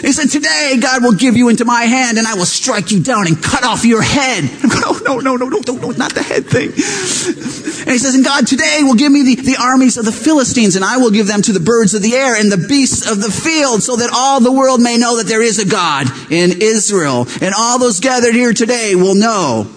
He 0.00 0.12
said, 0.12 0.30
today 0.30 0.78
God 0.80 1.02
will 1.02 1.14
give 1.14 1.36
you 1.36 1.48
into 1.48 1.64
my 1.64 1.82
hand 1.82 2.18
and 2.18 2.26
I 2.26 2.34
will 2.34 2.46
strike 2.46 2.90
you 2.90 3.02
down 3.02 3.26
and 3.26 3.42
cut 3.42 3.64
off 3.64 3.84
your 3.84 4.02
head. 4.02 4.44
I'm 4.44 4.68
going, 4.68 4.82
oh, 4.84 5.00
no, 5.04 5.20
no, 5.20 5.36
no, 5.36 5.48
no, 5.48 5.60
no, 5.66 5.74
no, 5.76 5.90
not 5.90 6.14
the 6.14 6.22
head 6.22 6.46
thing. 6.46 6.68
And 6.68 7.92
he 7.92 7.98
says, 7.98 8.14
and 8.14 8.24
God 8.24 8.46
today 8.46 8.80
will 8.82 8.94
give 8.94 9.12
me 9.12 9.34
the, 9.34 9.42
the 9.42 9.56
armies 9.60 9.96
of 9.96 10.04
the 10.04 10.12
Philistines 10.12 10.76
and 10.76 10.84
I 10.84 10.96
will 10.96 11.10
give 11.10 11.26
them 11.26 11.42
to 11.42 11.52
the 11.52 11.60
birds 11.60 11.94
of 11.94 12.02
the 12.02 12.14
air 12.14 12.36
and 12.36 12.50
the 12.50 12.66
beasts 12.68 13.10
of 13.10 13.20
the 13.20 13.30
field 13.30 13.82
so 13.82 13.96
that 13.96 14.10
all 14.14 14.40
the 14.40 14.52
world 14.52 14.80
may 14.80 14.96
know 14.96 15.18
that 15.18 15.26
there 15.26 15.42
is 15.42 15.58
a 15.58 15.68
God 15.68 16.06
in 16.30 16.62
Israel. 16.62 17.26
And 17.40 17.54
all 17.56 17.78
those 17.78 18.00
gathered 18.00 18.34
here 18.34 18.52
today 18.52 18.94
will 18.94 19.14
know 19.14 19.70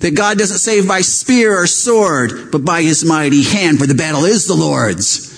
that 0.00 0.16
God 0.16 0.36
doesn't 0.38 0.58
save 0.58 0.88
by 0.88 1.00
spear 1.00 1.56
or 1.56 1.66
sword, 1.66 2.50
but 2.50 2.64
by 2.64 2.82
his 2.82 3.04
mighty 3.04 3.44
hand, 3.44 3.78
for 3.78 3.86
the 3.86 3.94
battle 3.94 4.24
is 4.24 4.46
the 4.46 4.54
Lord's 4.54 5.30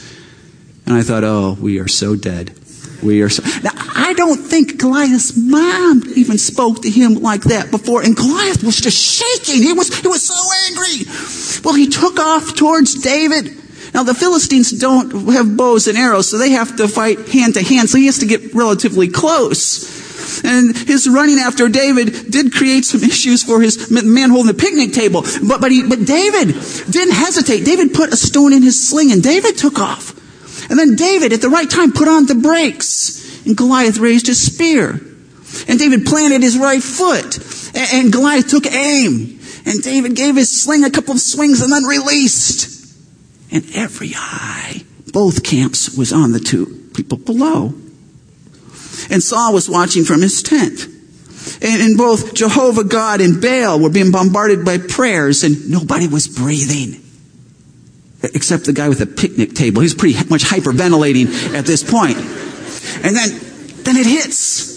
And 0.86 0.94
I 0.94 1.02
thought, 1.02 1.24
oh, 1.24 1.56
we 1.60 1.78
are 1.78 1.88
so 1.88 2.16
dead. 2.16 2.58
We 3.04 3.20
are 3.20 3.28
so. 3.28 3.42
Now, 3.62 3.72
I 3.94 4.14
don't 4.14 4.38
think 4.38 4.78
Goliath's 4.78 5.36
mom 5.36 6.02
even 6.16 6.38
spoke 6.38 6.82
to 6.82 6.90
him 6.90 7.16
like 7.16 7.42
that 7.42 7.70
before. 7.70 8.02
And 8.02 8.16
Goliath 8.16 8.64
was 8.64 8.80
just 8.80 8.98
shaking. 8.98 9.62
He 9.62 9.74
was, 9.74 9.94
he 10.00 10.08
was 10.08 10.26
so 10.26 10.34
angry. 10.68 11.04
Well, 11.62 11.74
he 11.74 11.88
took 11.88 12.18
off 12.18 12.54
towards 12.54 12.94
David. 12.94 13.60
Now, 13.92 14.02
the 14.02 14.14
Philistines 14.14 14.70
don't 14.72 15.28
have 15.32 15.56
bows 15.56 15.86
and 15.86 15.98
arrows, 15.98 16.30
so 16.30 16.38
they 16.38 16.50
have 16.50 16.76
to 16.76 16.88
fight 16.88 17.28
hand 17.28 17.54
to 17.54 17.62
hand. 17.62 17.90
So 17.90 17.98
he 17.98 18.06
has 18.06 18.18
to 18.18 18.26
get 18.26 18.54
relatively 18.54 19.08
close. 19.08 20.42
And 20.42 20.76
his 20.76 21.08
running 21.08 21.38
after 21.38 21.68
David 21.68 22.30
did 22.30 22.52
create 22.52 22.84
some 22.84 23.02
issues 23.02 23.44
for 23.44 23.60
his 23.60 23.90
man 23.90 24.30
holding 24.30 24.52
the 24.52 24.60
picnic 24.60 24.92
table. 24.92 25.22
But, 25.46 25.60
but, 25.60 25.70
he, 25.70 25.86
but 25.86 26.06
David 26.06 26.56
didn't 26.90 27.14
hesitate. 27.14 27.64
David 27.64 27.92
put 27.92 28.12
a 28.12 28.16
stone 28.16 28.52
in 28.52 28.62
his 28.62 28.88
sling 28.88 29.12
and 29.12 29.22
David 29.22 29.58
took 29.58 29.78
off. 29.78 30.23
And 30.70 30.78
then 30.78 30.96
David, 30.96 31.32
at 31.32 31.40
the 31.40 31.48
right 31.48 31.68
time, 31.68 31.92
put 31.92 32.08
on 32.08 32.26
the 32.26 32.34
brakes. 32.34 33.44
And 33.46 33.56
Goliath 33.56 33.98
raised 33.98 34.26
his 34.26 34.40
spear. 34.40 35.00
And 35.68 35.78
David 35.78 36.06
planted 36.06 36.42
his 36.42 36.58
right 36.58 36.82
foot. 36.82 37.38
And 37.76 38.12
Goliath 38.12 38.48
took 38.48 38.66
aim. 38.66 39.40
And 39.66 39.82
David 39.82 40.16
gave 40.16 40.36
his 40.36 40.62
sling 40.62 40.84
a 40.84 40.90
couple 40.90 41.14
of 41.14 41.20
swings 41.20 41.60
and 41.60 41.72
then 41.72 41.84
released. 41.84 42.70
And 43.52 43.64
every 43.74 44.12
eye, 44.16 44.82
both 45.12 45.42
camps, 45.42 45.96
was 45.96 46.12
on 46.12 46.32
the 46.32 46.40
two 46.40 46.90
people 46.94 47.18
below. 47.18 47.74
And 49.10 49.22
Saul 49.22 49.52
was 49.52 49.68
watching 49.68 50.04
from 50.04 50.22
his 50.22 50.42
tent. 50.42 50.86
And, 51.62 51.82
and 51.82 51.96
both 51.96 52.34
Jehovah 52.34 52.84
God 52.84 53.20
and 53.20 53.40
Baal 53.40 53.78
were 53.78 53.90
being 53.90 54.10
bombarded 54.10 54.64
by 54.64 54.78
prayers, 54.78 55.44
and 55.44 55.70
nobody 55.70 56.08
was 56.08 56.26
breathing 56.26 57.03
except 58.34 58.64
the 58.64 58.72
guy 58.72 58.88
with 58.88 58.98
the 58.98 59.06
picnic 59.06 59.54
table. 59.54 59.82
He's 59.82 59.94
pretty 59.94 60.14
much 60.28 60.44
hyperventilating 60.44 61.54
at 61.54 61.66
this 61.66 61.82
point. 61.82 62.16
And 62.16 63.16
then, 63.16 63.38
then 63.84 63.96
it 63.96 64.06
hits. 64.06 64.74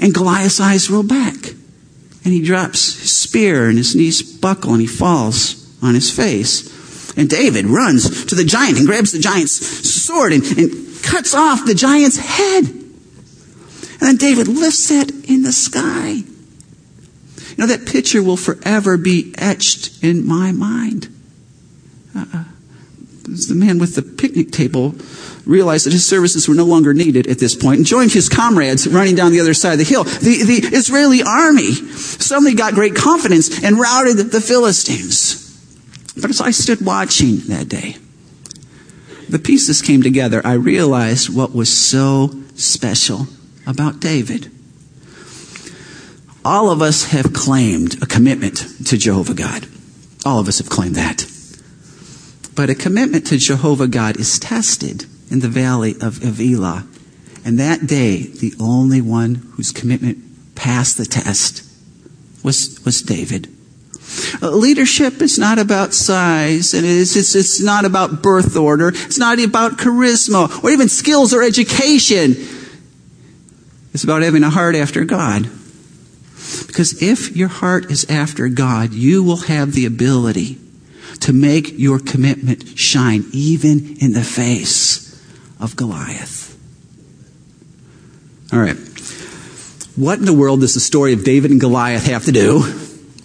And 0.00 0.14
Goliath's 0.14 0.60
eyes 0.60 0.90
roll 0.90 1.02
back. 1.02 1.34
And 2.24 2.34
he 2.34 2.42
drops 2.42 3.00
his 3.00 3.16
spear 3.16 3.68
and 3.68 3.78
his 3.78 3.94
knees 3.96 4.22
buckle 4.22 4.72
and 4.72 4.80
he 4.80 4.86
falls 4.86 5.66
on 5.82 5.94
his 5.94 6.14
face. 6.14 7.16
And 7.16 7.28
David 7.28 7.66
runs 7.66 8.26
to 8.26 8.34
the 8.34 8.44
giant 8.44 8.78
and 8.78 8.86
grabs 8.86 9.12
the 9.12 9.18
giant's 9.18 9.52
sword 9.90 10.32
and, 10.32 10.44
and 10.58 11.02
cuts 11.02 11.34
off 11.34 11.64
the 11.64 11.74
giant's 11.74 12.18
head. 12.18 12.64
And 12.64 14.00
then 14.00 14.16
David 14.16 14.48
lifts 14.48 14.90
it 14.90 15.10
in 15.28 15.42
the 15.42 15.52
sky. 15.52 16.10
You 16.12 17.56
know, 17.58 17.66
that 17.66 17.86
picture 17.86 18.22
will 18.22 18.36
forever 18.36 18.96
be 18.96 19.34
etched 19.36 20.02
in 20.02 20.26
my 20.26 20.52
mind. 20.52 21.08
Uh-uh 22.14 22.44
the 23.22 23.54
man 23.54 23.78
with 23.78 23.94
the 23.94 24.02
picnic 24.02 24.50
table 24.50 24.94
realized 25.46 25.86
that 25.86 25.92
his 25.92 26.06
services 26.06 26.48
were 26.48 26.54
no 26.54 26.64
longer 26.64 26.94
needed 26.94 27.26
at 27.26 27.38
this 27.38 27.54
point 27.54 27.78
and 27.78 27.86
joined 27.86 28.12
his 28.12 28.28
comrades 28.28 28.86
running 28.88 29.14
down 29.14 29.32
the 29.32 29.40
other 29.40 29.54
side 29.54 29.72
of 29.72 29.78
the 29.78 29.84
hill. 29.84 30.04
The, 30.04 30.42
the 30.44 30.76
Israeli 30.76 31.22
army 31.22 31.72
suddenly 31.72 32.54
got 32.54 32.74
great 32.74 32.94
confidence 32.94 33.62
and 33.62 33.78
routed 33.78 34.18
the 34.18 34.40
Philistines. 34.40 35.46
But 36.20 36.30
as 36.30 36.40
I 36.40 36.50
stood 36.50 36.84
watching 36.84 37.38
that 37.48 37.68
day, 37.68 37.96
the 39.28 39.38
pieces 39.38 39.80
came 39.80 40.02
together. 40.02 40.42
I 40.44 40.54
realized 40.54 41.34
what 41.34 41.54
was 41.54 41.72
so 41.72 42.30
special 42.54 43.26
about 43.66 44.00
David. 44.00 44.50
All 46.44 46.70
of 46.70 46.82
us 46.82 47.06
have 47.06 47.32
claimed 47.32 48.02
a 48.02 48.06
commitment 48.06 48.86
to 48.86 48.96
Jehovah 48.96 49.34
God. 49.34 49.66
All 50.24 50.40
of 50.40 50.48
us 50.48 50.58
have 50.58 50.68
claimed 50.68 50.96
that. 50.96 51.30
But 52.60 52.68
a 52.68 52.74
commitment 52.74 53.26
to 53.28 53.38
Jehovah 53.38 53.88
God 53.88 54.20
is 54.20 54.38
tested 54.38 55.06
in 55.30 55.40
the 55.40 55.48
valley 55.48 55.94
of, 56.02 56.22
Elah. 56.38 56.86
And 57.42 57.58
that 57.58 57.86
day, 57.86 58.24
the 58.24 58.52
only 58.60 59.00
one 59.00 59.36
whose 59.54 59.72
commitment 59.72 60.18
passed 60.56 60.98
the 60.98 61.06
test 61.06 61.66
was, 62.44 62.78
was 62.84 63.00
David. 63.00 63.48
Uh, 64.42 64.50
leadership 64.50 65.22
is 65.22 65.38
not 65.38 65.58
about 65.58 65.94
size, 65.94 66.74
and 66.74 66.84
it's, 66.84 67.16
it's, 67.16 67.34
it's 67.34 67.62
not 67.62 67.86
about 67.86 68.22
birth 68.22 68.54
order. 68.54 68.88
It's 68.88 69.18
not 69.18 69.40
about 69.40 69.78
charisma 69.78 70.62
or 70.62 70.68
even 70.68 70.90
skills 70.90 71.32
or 71.32 71.42
education. 71.42 72.32
It's 73.94 74.04
about 74.04 74.20
having 74.20 74.42
a 74.42 74.50
heart 74.50 74.76
after 74.76 75.06
God. 75.06 75.44
Because 76.66 77.02
if 77.02 77.34
your 77.34 77.48
heart 77.48 77.90
is 77.90 78.04
after 78.10 78.48
God, 78.48 78.92
you 78.92 79.24
will 79.24 79.44
have 79.48 79.72
the 79.72 79.86
ability 79.86 80.58
to 81.20 81.32
make 81.32 81.78
your 81.78 81.98
commitment 81.98 82.78
shine 82.78 83.24
even 83.32 83.96
in 84.00 84.12
the 84.12 84.22
face 84.22 85.22
of 85.60 85.76
Goliath. 85.76 86.58
All 88.52 88.58
right. 88.58 88.76
What 89.96 90.18
in 90.18 90.24
the 90.24 90.32
world 90.32 90.60
does 90.60 90.74
the 90.74 90.80
story 90.80 91.12
of 91.12 91.24
David 91.24 91.50
and 91.50 91.60
Goliath 91.60 92.06
have 92.06 92.24
to 92.24 92.32
do 92.32 92.60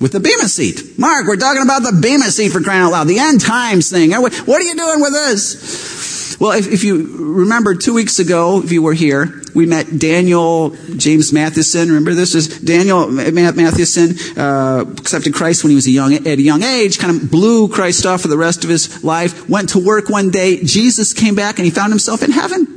with 0.02 0.12
the 0.12 0.20
Bema 0.20 0.48
seat? 0.50 1.00
Mark, 1.00 1.26
we're 1.26 1.38
talking 1.38 1.64
about 1.64 1.84
the 1.84 1.98
Bema 2.02 2.26
seat 2.26 2.52
for 2.52 2.62
crying 2.62 2.82
out 2.82 2.92
loud, 2.92 3.08
the 3.08 3.20
end 3.20 3.40
times 3.40 3.90
thing. 3.90 4.12
What 4.12 4.50
are 4.50 4.62
you 4.62 4.76
doing 4.76 5.00
with 5.00 5.14
this? 5.14 6.25
Well, 6.40 6.52
if, 6.52 6.72
if, 6.72 6.84
you 6.84 7.36
remember 7.38 7.76
two 7.76 7.94
weeks 7.94 8.20
ago, 8.20 8.62
if 8.62 8.72
you 8.72 8.82
were 8.82 8.94
here, 8.94 9.42
we 9.54 9.66
met 9.66 9.98
Daniel 9.98 10.72
James 10.98 11.32
Matheson. 11.32 11.88
Remember 11.88 12.14
this 12.14 12.36
is 12.36 12.60
Daniel 12.60 13.10
Matheson 13.10 14.38
uh, 14.38 14.84
accepted 14.98 15.34
Christ 15.34 15.64
when 15.64 15.70
he 15.70 15.76
was 15.76 15.88
a 15.88 15.92
young 15.92 16.14
at 16.14 16.26
a 16.26 16.42
young 16.42 16.64
age. 16.64 17.00
Kind 17.00 17.16
of 17.16 17.32
blew 17.32 17.70
Christ 17.70 18.06
off 18.06 18.22
for 18.22 18.28
the 18.28 18.38
rest 18.38 18.64
of 18.66 18.70
his 18.70 19.04
life. 19.04 19.50
Went 19.50 19.70
to 19.70 19.80
work 19.80 20.10
one 20.10 20.30
day. 20.30 20.62
Jesus 20.62 21.14
came 21.14 21.36
back 21.36 21.58
and 21.58 21.66
he 21.66 21.72
found 21.72 21.92
himself 21.94 22.22
in 22.22 22.32
heaven. 22.32 22.76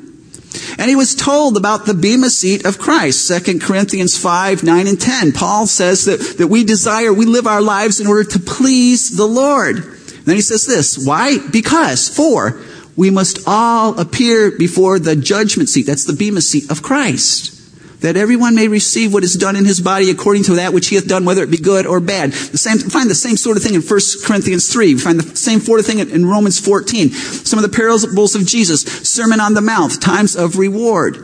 And 0.79 0.89
he 0.89 0.97
was 0.97 1.15
told 1.17 1.57
about 1.57 1.87
the 1.87 1.95
Bema 1.95 2.31
seat 2.31 2.65
of 2.65 2.79
Christ. 2.79 3.29
2 3.29 3.59
Corinthians 3.59 4.17
5, 4.17 4.63
9, 4.63 4.87
and 4.87 5.01
10. 5.01 5.33
Paul 5.33 5.67
says 5.67 6.05
that, 6.05 6.39
that 6.39 6.47
we 6.47 6.63
desire, 6.63 7.13
we 7.13 7.27
live 7.27 7.47
our 7.47 7.61
lives 7.61 8.01
in 8.01 8.07
order 8.07 8.25
to 8.25 8.39
please 8.39 9.17
the 9.17 9.27
Lord. 9.27 9.79
And 9.79 10.25
then 10.25 10.37
he 10.37 10.43
says 10.43 10.67
this. 10.67 11.05
Why? 11.05 11.39
Because, 11.51 12.09
for, 12.09 12.61
we 12.99 13.11
must 13.11 13.39
all 13.47 13.99
appear 14.01 14.51
before 14.59 14.99
the 14.99 15.15
judgment 15.15 15.69
seat. 15.69 15.87
That's 15.87 16.05
the 16.05 16.13
Bema 16.13 16.41
seat 16.41 16.69
of 16.69 16.83
Christ. 16.83 17.55
That 18.03 18.17
everyone 18.17 18.57
may 18.57 18.67
receive 18.67 19.15
what 19.15 19.23
is 19.23 19.35
done 19.35 19.55
in 19.55 19.65
his 19.65 19.81
body 19.81 20.11
according 20.11 20.43
to 20.45 20.55
that 20.57 20.73
which 20.73 20.89
he 20.89 20.97
hath 20.97 21.07
done, 21.07 21.25
whether 21.25 21.45
it 21.45 21.51
be 21.51 21.59
good 21.59 21.87
or 21.87 22.01
bad. 22.01 22.33
The 22.33 22.59
same, 22.59 22.79
find 22.79 23.09
the 23.09 23.15
same 23.15 23.37
sort 23.37 23.57
of 23.57 23.63
thing 23.63 23.75
in 23.75 23.83
1 23.83 24.01
Corinthians 24.25 24.73
3. 24.73 24.95
We 24.95 25.01
find 25.01 25.21
the 25.21 25.37
same 25.37 25.61
sort 25.61 25.79
of 25.79 25.87
thing 25.87 26.01
in 26.01 26.27
Romans 26.27 26.59
14. 26.59 27.11
Some 27.11 27.61
of 27.61 27.63
the 27.63 27.75
parables 27.75 28.35
of 28.35 28.45
Jesus, 28.45 28.83
Sermon 28.83 29.39
on 29.39 29.55
the 29.55 29.61
Mount, 29.61 30.03
times 30.03 30.35
of 30.35 30.59
reward. 30.59 31.19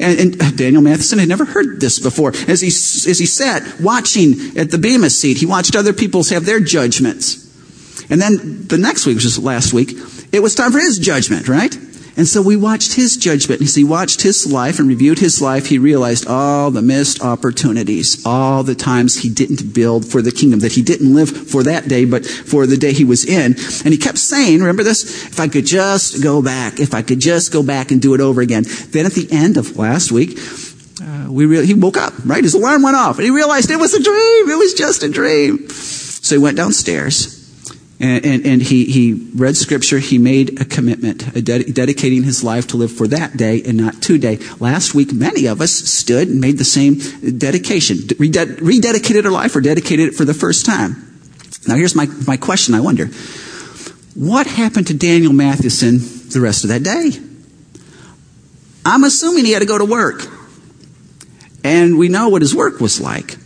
And, 0.00 0.18
and, 0.18 0.42
uh, 0.42 0.50
Daniel 0.50 0.80
Matheson 0.80 1.18
had 1.18 1.28
never 1.28 1.44
heard 1.44 1.78
this 1.78 1.98
before. 1.98 2.30
As 2.48 2.62
he, 2.62 2.68
as 2.68 3.18
he 3.18 3.26
sat 3.26 3.82
watching 3.82 4.56
at 4.56 4.70
the 4.70 4.78
Bema 4.78 5.10
seat, 5.10 5.36
he 5.36 5.46
watched 5.46 5.76
other 5.76 5.92
people 5.92 6.24
have 6.24 6.46
their 6.46 6.60
judgments. 6.60 7.45
And 8.10 8.20
then 8.20 8.66
the 8.66 8.78
next 8.78 9.06
week, 9.06 9.16
which 9.16 9.24
was 9.24 9.38
last 9.38 9.72
week, 9.72 9.92
it 10.32 10.40
was 10.40 10.54
time 10.54 10.72
for 10.72 10.78
his 10.78 10.98
judgment, 10.98 11.48
right? 11.48 11.74
And 12.16 12.26
so 12.26 12.40
we 12.40 12.56
watched 12.56 12.94
his 12.94 13.18
judgment. 13.18 13.60
As 13.60 13.74
he 13.74 13.84
watched 13.84 14.22
his 14.22 14.50
life 14.50 14.78
and 14.78 14.88
reviewed 14.88 15.18
his 15.18 15.42
life, 15.42 15.66
he 15.66 15.78
realized 15.78 16.26
all 16.26 16.70
the 16.70 16.80
missed 16.80 17.22
opportunities, 17.22 18.24
all 18.24 18.62
the 18.62 18.74
times 18.74 19.20
he 19.20 19.28
didn't 19.28 19.74
build 19.74 20.06
for 20.06 20.22
the 20.22 20.32
kingdom, 20.32 20.60
that 20.60 20.72
he 20.72 20.80
didn't 20.80 21.14
live 21.14 21.28
for 21.28 21.62
that 21.64 21.88
day, 21.88 22.06
but 22.06 22.24
for 22.24 22.66
the 22.66 22.78
day 22.78 22.94
he 22.94 23.04
was 23.04 23.26
in. 23.26 23.52
And 23.84 23.92
he 23.92 23.98
kept 23.98 24.16
saying, 24.16 24.60
remember 24.60 24.82
this? 24.82 25.26
If 25.26 25.38
I 25.38 25.48
could 25.48 25.66
just 25.66 26.22
go 26.22 26.40
back, 26.40 26.80
if 26.80 26.94
I 26.94 27.02
could 27.02 27.20
just 27.20 27.52
go 27.52 27.62
back 27.62 27.90
and 27.90 28.00
do 28.00 28.14
it 28.14 28.20
over 28.22 28.40
again. 28.40 28.64
Then 28.88 29.04
at 29.04 29.12
the 29.12 29.28
end 29.30 29.58
of 29.58 29.76
last 29.76 30.10
week, 30.10 30.38
uh, 31.02 31.26
we 31.30 31.44
re- 31.44 31.66
he 31.66 31.74
woke 31.74 31.98
up, 31.98 32.14
right? 32.24 32.42
His 32.42 32.54
alarm 32.54 32.82
went 32.82 32.96
off 32.96 33.16
and 33.18 33.26
he 33.26 33.30
realized 33.30 33.70
it 33.70 33.76
was 33.76 33.92
a 33.92 34.02
dream. 34.02 34.50
It 34.50 34.56
was 34.56 34.72
just 34.72 35.02
a 35.02 35.10
dream. 35.10 35.68
So 35.68 36.34
he 36.34 36.42
went 36.42 36.56
downstairs 36.56 37.35
and, 37.98 38.26
and, 38.26 38.46
and, 38.46 38.62
he, 38.62 38.84
he 38.84 39.14
read 39.34 39.56
scripture. 39.56 39.98
He 39.98 40.18
made 40.18 40.60
a 40.60 40.64
commitment, 40.66 41.34
a 41.34 41.40
ded- 41.40 41.72
dedicating 41.72 42.24
his 42.24 42.44
life 42.44 42.66
to 42.68 42.76
live 42.76 42.92
for 42.92 43.06
that 43.08 43.36
day 43.36 43.62
and 43.62 43.78
not 43.78 44.02
today. 44.02 44.38
Last 44.60 44.94
week, 44.94 45.14
many 45.14 45.46
of 45.46 45.62
us 45.62 45.72
stood 45.72 46.28
and 46.28 46.40
made 46.40 46.58
the 46.58 46.64
same 46.64 46.98
dedication, 47.38 47.96
Reded- 48.18 48.58
rededicated 48.58 49.24
our 49.24 49.30
life 49.30 49.56
or 49.56 49.62
dedicated 49.62 50.08
it 50.08 50.14
for 50.14 50.26
the 50.26 50.34
first 50.34 50.66
time. 50.66 51.20
Now 51.66 51.74
here's 51.76 51.96
my, 51.96 52.06
my 52.26 52.36
question, 52.36 52.74
I 52.74 52.80
wonder. 52.80 53.06
What 54.14 54.46
happened 54.46 54.88
to 54.88 54.94
Daniel 54.94 55.32
Matheson 55.32 55.98
the 56.30 56.40
rest 56.40 56.64
of 56.64 56.70
that 56.70 56.82
day? 56.82 57.12
I'm 58.84 59.04
assuming 59.04 59.44
he 59.44 59.52
had 59.52 59.60
to 59.60 59.66
go 59.66 59.78
to 59.78 59.84
work. 59.84 60.26
And 61.64 61.98
we 61.98 62.08
know 62.08 62.28
what 62.28 62.42
his 62.42 62.54
work 62.54 62.80
was 62.80 63.00
like. 63.00 63.36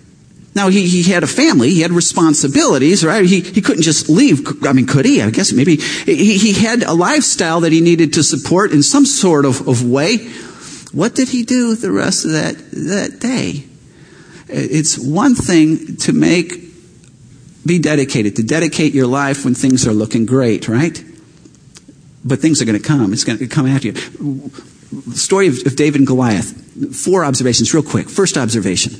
Now, 0.54 0.68
he, 0.68 0.88
he 0.88 1.04
had 1.04 1.22
a 1.22 1.28
family, 1.28 1.70
he 1.70 1.80
had 1.80 1.92
responsibilities, 1.92 3.04
right? 3.04 3.24
He, 3.24 3.40
he 3.40 3.60
couldn't 3.60 3.82
just 3.82 4.08
leave. 4.08 4.64
I 4.66 4.72
mean, 4.72 4.86
could 4.86 5.04
he? 5.04 5.22
I 5.22 5.30
guess 5.30 5.52
maybe. 5.52 5.76
He, 5.76 6.38
he 6.38 6.52
had 6.52 6.82
a 6.82 6.92
lifestyle 6.92 7.60
that 7.60 7.70
he 7.70 7.80
needed 7.80 8.14
to 8.14 8.22
support 8.24 8.72
in 8.72 8.82
some 8.82 9.06
sort 9.06 9.44
of, 9.44 9.68
of 9.68 9.88
way. 9.88 10.18
What 10.92 11.14
did 11.14 11.28
he 11.28 11.44
do 11.44 11.76
the 11.76 11.92
rest 11.92 12.24
of 12.24 12.32
that, 12.32 12.56
that 12.72 13.20
day? 13.20 13.64
It's 14.48 14.98
one 14.98 15.36
thing 15.36 15.96
to 15.98 16.12
make, 16.12 16.52
be 17.64 17.78
dedicated, 17.78 18.34
to 18.36 18.42
dedicate 18.42 18.92
your 18.92 19.06
life 19.06 19.44
when 19.44 19.54
things 19.54 19.86
are 19.86 19.92
looking 19.92 20.26
great, 20.26 20.68
right? 20.68 21.00
but 22.24 22.38
things 22.38 22.60
are 22.60 22.64
going 22.64 22.80
to 22.80 22.86
come. 22.86 23.12
It's 23.12 23.24
going 23.24 23.38
to 23.38 23.46
come 23.46 23.66
after 23.66 23.88
you. 23.88 23.92
The 23.92 25.16
story 25.16 25.48
of, 25.48 25.66
of 25.66 25.76
David 25.76 26.00
and 26.00 26.06
Goliath. 26.06 26.96
Four 26.96 27.24
observations, 27.24 27.72
real 27.72 27.82
quick. 27.82 28.08
First 28.08 28.36
observation 28.36 28.92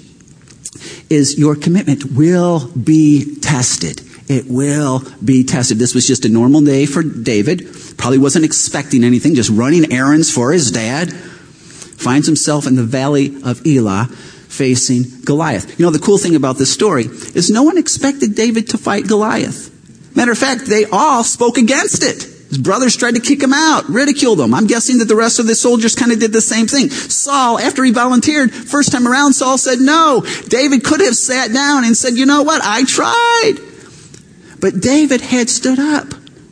is 1.08 1.38
your 1.38 1.56
commitment 1.56 2.04
will 2.12 2.68
be 2.68 3.36
tested. 3.40 4.02
It 4.28 4.46
will 4.46 5.02
be 5.24 5.44
tested. 5.44 5.78
This 5.78 5.94
was 5.94 6.06
just 6.06 6.24
a 6.24 6.28
normal 6.28 6.60
day 6.60 6.86
for 6.86 7.02
David. 7.02 7.66
Probably 7.96 8.18
wasn't 8.18 8.44
expecting 8.44 9.02
anything, 9.02 9.34
just 9.34 9.50
running 9.50 9.92
errands 9.92 10.30
for 10.32 10.52
his 10.52 10.70
dad. 10.70 11.12
Finds 11.12 12.26
himself 12.26 12.66
in 12.66 12.76
the 12.76 12.84
valley 12.84 13.34
of 13.44 13.66
Elah 13.66 14.06
facing 14.06 15.04
Goliath. 15.24 15.78
You 15.78 15.84
know, 15.84 15.90
the 15.90 15.98
cool 15.98 16.18
thing 16.18 16.34
about 16.34 16.58
this 16.58 16.72
story 16.72 17.04
is 17.04 17.50
no 17.50 17.62
one 17.62 17.78
expected 17.78 18.34
David 18.34 18.70
to 18.70 18.78
fight 18.78 19.06
Goliath. 19.06 19.68
Matter 20.16 20.32
of 20.32 20.38
fact, 20.38 20.66
they 20.66 20.84
all 20.86 21.24
spoke 21.24 21.56
against 21.56 22.02
it. 22.02 22.39
His 22.50 22.58
brothers 22.58 22.96
tried 22.96 23.14
to 23.14 23.20
kick 23.20 23.40
him 23.40 23.52
out, 23.52 23.88
ridiculed 23.88 24.40
him. 24.40 24.52
I'm 24.54 24.66
guessing 24.66 24.98
that 24.98 25.04
the 25.04 25.14
rest 25.14 25.38
of 25.38 25.46
the 25.46 25.54
soldiers 25.54 25.94
kind 25.94 26.10
of 26.10 26.18
did 26.18 26.32
the 26.32 26.40
same 26.40 26.66
thing. 26.66 26.90
Saul, 26.90 27.60
after 27.60 27.84
he 27.84 27.92
volunteered, 27.92 28.52
first 28.52 28.90
time 28.90 29.06
around, 29.06 29.34
Saul 29.34 29.56
said 29.56 29.78
no. 29.78 30.24
David 30.48 30.82
could 30.82 31.00
have 31.00 31.14
sat 31.14 31.52
down 31.52 31.84
and 31.84 31.96
said, 31.96 32.14
you 32.14 32.26
know 32.26 32.42
what? 32.42 32.60
I 32.64 32.82
tried. 32.84 33.54
But 34.60 34.80
David 34.80 35.20
had 35.20 35.48
stood 35.48 35.78
up. 35.78 36.08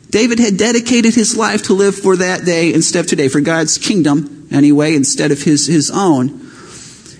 David 0.09 0.39
had 0.39 0.55
dedicated 0.55 1.13
his 1.15 1.35
life 1.35 1.63
to 1.63 1.73
live 1.73 1.95
for 1.95 2.15
that 2.15 2.45
day 2.45 2.73
instead 2.73 3.01
of 3.01 3.07
today, 3.07 3.27
for 3.27 3.41
God's 3.41 3.77
kingdom 3.77 4.47
anyway, 4.53 4.95
instead 4.95 5.31
of 5.31 5.43
his, 5.43 5.67
his 5.67 5.91
own. 5.91 6.49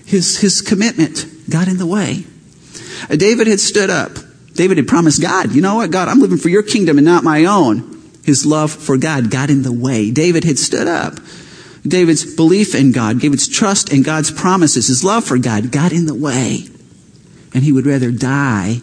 His, 0.06 0.38
his 0.38 0.62
commitment 0.62 1.26
got 1.50 1.68
in 1.68 1.76
the 1.76 1.86
way. 1.86 2.24
David 3.14 3.46
had 3.46 3.60
stood 3.60 3.90
up. 3.90 4.12
David 4.54 4.78
had 4.78 4.88
promised 4.88 5.20
God, 5.20 5.52
you 5.52 5.60
know 5.60 5.76
what, 5.76 5.90
God, 5.90 6.08
I'm 6.08 6.20
living 6.20 6.38
for 6.38 6.48
your 6.48 6.62
kingdom 6.62 6.96
and 6.96 7.04
not 7.04 7.22
my 7.22 7.44
own. 7.44 7.99
His 8.24 8.44
love 8.44 8.70
for 8.70 8.96
God 8.96 9.30
got 9.30 9.50
in 9.50 9.62
the 9.62 9.72
way. 9.72 10.10
David 10.10 10.44
had 10.44 10.58
stood 10.58 10.86
up. 10.86 11.18
David's 11.86 12.34
belief 12.34 12.74
in 12.74 12.92
God, 12.92 13.20
David's 13.20 13.48
trust 13.48 13.92
in 13.92 14.02
God's 14.02 14.30
promises, 14.30 14.88
his 14.88 15.02
love 15.02 15.24
for 15.24 15.38
God 15.38 15.72
got 15.72 15.92
in 15.92 16.06
the 16.06 16.14
way. 16.14 16.66
And 17.54 17.64
he 17.64 17.72
would 17.72 17.86
rather 17.86 18.10
die 18.10 18.80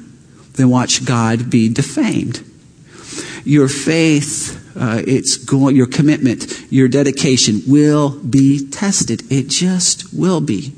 than 0.54 0.70
watch 0.70 1.06
God 1.06 1.50
be 1.50 1.70
defamed. 1.70 2.44
Your 3.46 3.70
faith, 3.70 4.76
uh, 4.76 5.02
it's 5.08 5.38
going, 5.38 5.76
your 5.76 5.88
commitment, 5.88 6.66
your 6.70 6.88
dedication 6.88 7.62
will 7.68 8.20
be 8.20 8.68
tested. 8.68 9.32
It 9.32 9.48
just 9.48 10.14
will 10.14 10.42
be. 10.42 10.74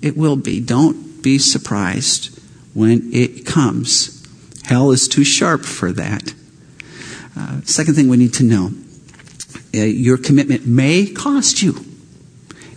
It 0.00 0.16
will 0.16 0.36
be. 0.36 0.60
Don't 0.60 1.22
be 1.22 1.38
surprised 1.38 2.38
when 2.74 3.10
it 3.12 3.46
comes. 3.46 4.22
Hell 4.64 4.92
is 4.92 5.08
too 5.08 5.24
sharp 5.24 5.64
for 5.64 5.90
that. 5.92 6.34
Uh, 7.36 7.60
second 7.62 7.94
thing 7.94 8.08
we 8.08 8.16
need 8.16 8.34
to 8.34 8.44
know 8.44 8.70
uh, 9.74 9.78
your 9.78 10.18
commitment 10.18 10.66
may 10.66 11.06
cost 11.06 11.62
you. 11.62 11.74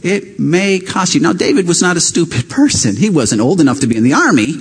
It 0.02 0.40
may 0.40 0.80
cost 0.80 1.16
you. 1.16 1.22
Now, 1.22 1.34
David 1.34 1.68
was 1.68 1.82
not 1.82 1.98
a 1.98 2.00
stupid 2.00 2.50
person. 2.50 2.96
He 2.96 3.10
wasn't 3.10 3.42
old 3.42 3.60
enough 3.60 3.80
to 3.82 3.88
be 3.88 3.98
in 3.98 4.04
the 4.04 4.14
army. 4.14 4.54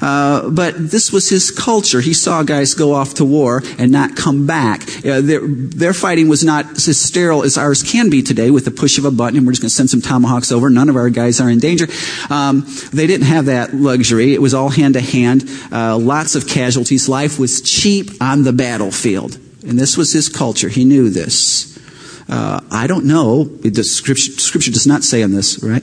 Uh, 0.00 0.48
but 0.50 0.74
this 0.90 1.12
was 1.12 1.28
his 1.28 1.50
culture. 1.50 2.00
He 2.00 2.14
saw 2.14 2.42
guys 2.42 2.74
go 2.74 2.94
off 2.94 3.14
to 3.14 3.24
war 3.24 3.62
and 3.78 3.90
not 3.90 4.16
come 4.16 4.46
back. 4.46 4.82
Uh, 5.04 5.20
their, 5.20 5.40
their, 5.46 5.92
fighting 5.92 6.28
was 6.28 6.44
not 6.44 6.70
as 6.70 6.98
sterile 6.98 7.42
as 7.42 7.58
ours 7.58 7.82
can 7.82 8.08
be 8.08 8.22
today 8.22 8.50
with 8.50 8.64
the 8.64 8.70
push 8.70 8.96
of 8.96 9.04
a 9.04 9.10
button 9.10 9.36
and 9.36 9.46
we're 9.46 9.52
just 9.52 9.62
going 9.62 9.68
to 9.68 9.74
send 9.74 9.90
some 9.90 10.00
tomahawks 10.00 10.52
over. 10.52 10.70
None 10.70 10.88
of 10.88 10.96
our 10.96 11.10
guys 11.10 11.40
are 11.40 11.50
in 11.50 11.58
danger. 11.58 11.86
Um, 12.30 12.64
they 12.92 13.06
didn't 13.06 13.26
have 13.26 13.46
that 13.46 13.74
luxury. 13.74 14.32
It 14.32 14.40
was 14.40 14.54
all 14.54 14.70
hand 14.70 14.94
to 14.94 15.00
hand. 15.00 15.44
Uh, 15.70 15.98
lots 15.98 16.34
of 16.34 16.46
casualties. 16.46 17.08
Life 17.08 17.38
was 17.38 17.60
cheap 17.60 18.10
on 18.22 18.44
the 18.44 18.52
battlefield. 18.52 19.38
And 19.66 19.78
this 19.78 19.96
was 19.96 20.12
his 20.12 20.28
culture. 20.28 20.68
He 20.68 20.84
knew 20.84 21.10
this. 21.10 21.69
Uh, 22.30 22.60
I 22.70 22.86
don't 22.86 23.06
know. 23.06 23.44
Scripture, 23.82 24.30
scripture, 24.40 24.70
does 24.70 24.86
not 24.86 25.02
say 25.02 25.24
on 25.24 25.32
this, 25.32 25.62
right? 25.64 25.82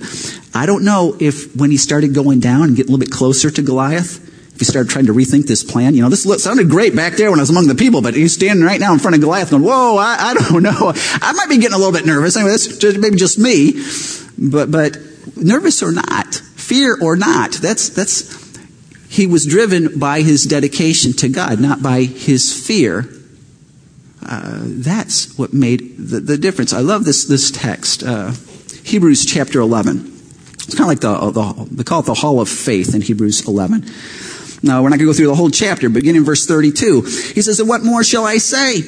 I 0.54 0.66
don't 0.66 0.86
know 0.86 1.18
if 1.20 1.54
when 1.58 1.72
he 1.72 1.78
started 1.78 2.14
going 2.14 2.40
down 2.40 2.64
and 2.64 2.76
getting 2.76 2.90
a 2.90 2.96
little 2.96 3.06
bit 3.06 3.12
closer 3.12 3.52
to 3.52 3.62
Goliath, 3.62 4.26
if 4.54 4.60
he 4.60 4.66
started 4.66 4.90
trying 4.90 5.08
to 5.08 5.14
rethink 5.14 5.46
this 5.46 5.62
plan. 5.62 5.94
You 5.94 6.04
know, 6.04 6.10
this 6.10 6.24
sounded 6.42 6.70
great 6.70 6.96
back 6.96 7.14
there 7.14 7.30
when 7.30 7.40
I 7.40 7.44
was 7.44 7.50
among 7.50 7.68
the 7.68 7.76
people, 7.76 8.02
but 8.02 8.14
he's 8.14 8.34
standing 8.34 8.66
right 8.66 8.80
now 8.80 8.94
in 8.94 9.00
front 9.00 9.16
of 9.16 9.22
Goliath 9.22 9.52
going, 9.52 9.62
whoa, 9.62 9.98
I, 9.98 10.16
I 10.20 10.34
don't 10.36 10.64
know. 10.64 10.94
I 10.96 11.34
might 11.34 11.50
be 11.50 11.58
getting 11.58 11.76
a 11.76 11.78
little 11.78 11.92
bit 11.92 12.06
nervous. 12.06 12.38
Anyway, 12.38 12.52
that's 12.52 12.78
just, 12.78 12.98
maybe 12.98 13.18
just 13.18 13.38
me. 13.38 13.74
But, 14.38 14.72
but 14.72 14.98
nervous 15.36 15.84
or 15.84 15.92
not, 15.92 16.34
fear 16.34 16.98
or 17.02 17.18
not, 17.18 17.52
that's, 17.52 17.90
that's, 17.90 18.58
he 19.10 19.28
was 19.28 19.46
driven 19.46 20.00
by 20.00 20.22
his 20.22 20.46
dedication 20.46 21.12
to 21.14 21.28
God, 21.28 21.60
not 21.60 21.84
by 21.84 22.04
his 22.04 22.66
fear 22.66 23.06
uh, 24.28 24.60
that's 24.64 25.38
what 25.38 25.54
made 25.54 25.98
the, 25.98 26.20
the, 26.20 26.38
difference. 26.38 26.74
I 26.74 26.82
love 26.82 27.06
this, 27.06 27.26
this 27.26 27.50
text, 27.50 28.04
uh, 28.04 28.34
Hebrews 28.84 29.26
chapter 29.26 29.60
11. 29.60 30.14
It's 30.54 30.76
kind 30.76 30.82
of 30.82 30.88
like 30.88 31.00
the, 31.00 31.32
the, 31.32 31.68
they 31.72 31.84
call 31.84 32.02
it 32.02 32.06
the 32.06 32.14
hall 32.14 32.42
of 32.42 32.50
faith 32.50 32.94
in 32.94 33.02
Hebrews 33.02 33.48
11. 33.48 33.86
Now, 34.64 34.84
we're 34.84 34.90
not 34.90 34.98
going 34.98 35.00
to 35.00 35.06
go 35.06 35.14
through 35.14 35.28
the 35.28 35.36
whole 35.36 35.50
chapter, 35.50 35.88
beginning 35.88 36.22
in 36.22 36.26
verse 36.26 36.46
32. 36.46 37.02
He 37.02 37.42
says, 37.42 37.60
And 37.60 37.70
what 37.70 37.84
more 37.84 38.04
shall 38.04 38.26
I 38.26 38.38
say? 38.38 38.82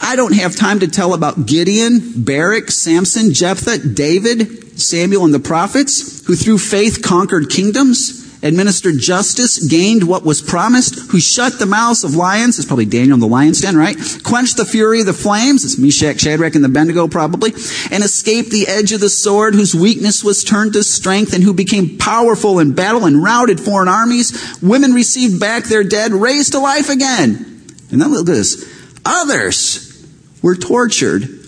I 0.00 0.16
don't 0.16 0.34
have 0.34 0.56
time 0.56 0.80
to 0.80 0.88
tell 0.88 1.12
about 1.12 1.46
Gideon, 1.46 2.24
Barak, 2.24 2.70
Samson, 2.70 3.32
Jephthah, 3.32 3.88
David, 3.88 4.80
Samuel, 4.80 5.24
and 5.24 5.34
the 5.34 5.40
prophets, 5.40 6.26
who 6.26 6.34
through 6.34 6.58
faith 6.58 7.02
conquered 7.02 7.50
kingdoms 7.50 8.21
administered 8.42 8.98
justice, 8.98 9.66
gained 9.66 10.06
what 10.06 10.24
was 10.24 10.42
promised, 10.42 11.10
who 11.10 11.20
shut 11.20 11.58
the 11.58 11.66
mouths 11.66 12.04
of 12.04 12.16
lions, 12.16 12.58
it's 12.58 12.66
probably 12.66 12.86
Daniel 12.86 13.14
in 13.14 13.20
the 13.20 13.26
lion's 13.26 13.60
den, 13.60 13.76
right? 13.76 13.96
Quenched 14.24 14.56
the 14.56 14.64
fury 14.64 15.00
of 15.00 15.06
the 15.06 15.12
flames, 15.12 15.64
it's 15.64 15.78
Meshach, 15.78 16.20
Shadrach, 16.20 16.54
and 16.54 16.64
the 16.64 16.68
Abednego 16.68 17.08
probably, 17.08 17.52
and 17.90 18.02
escaped 18.02 18.50
the 18.50 18.66
edge 18.66 18.92
of 18.92 19.00
the 19.00 19.08
sword, 19.08 19.54
whose 19.54 19.74
weakness 19.74 20.24
was 20.24 20.44
turned 20.44 20.72
to 20.72 20.82
strength, 20.82 21.32
and 21.32 21.44
who 21.44 21.54
became 21.54 21.98
powerful 21.98 22.58
in 22.58 22.74
battle 22.74 23.06
and 23.06 23.22
routed 23.22 23.60
foreign 23.60 23.88
armies. 23.88 24.58
Women 24.62 24.92
received 24.92 25.38
back 25.38 25.64
their 25.64 25.84
dead, 25.84 26.12
raised 26.12 26.52
to 26.52 26.58
life 26.58 26.88
again. 26.88 27.64
And 27.90 28.00
then 28.00 28.10
look 28.10 28.20
at 28.20 28.26
this. 28.26 28.68
Others 29.04 30.06
were 30.42 30.56
tortured 30.56 31.41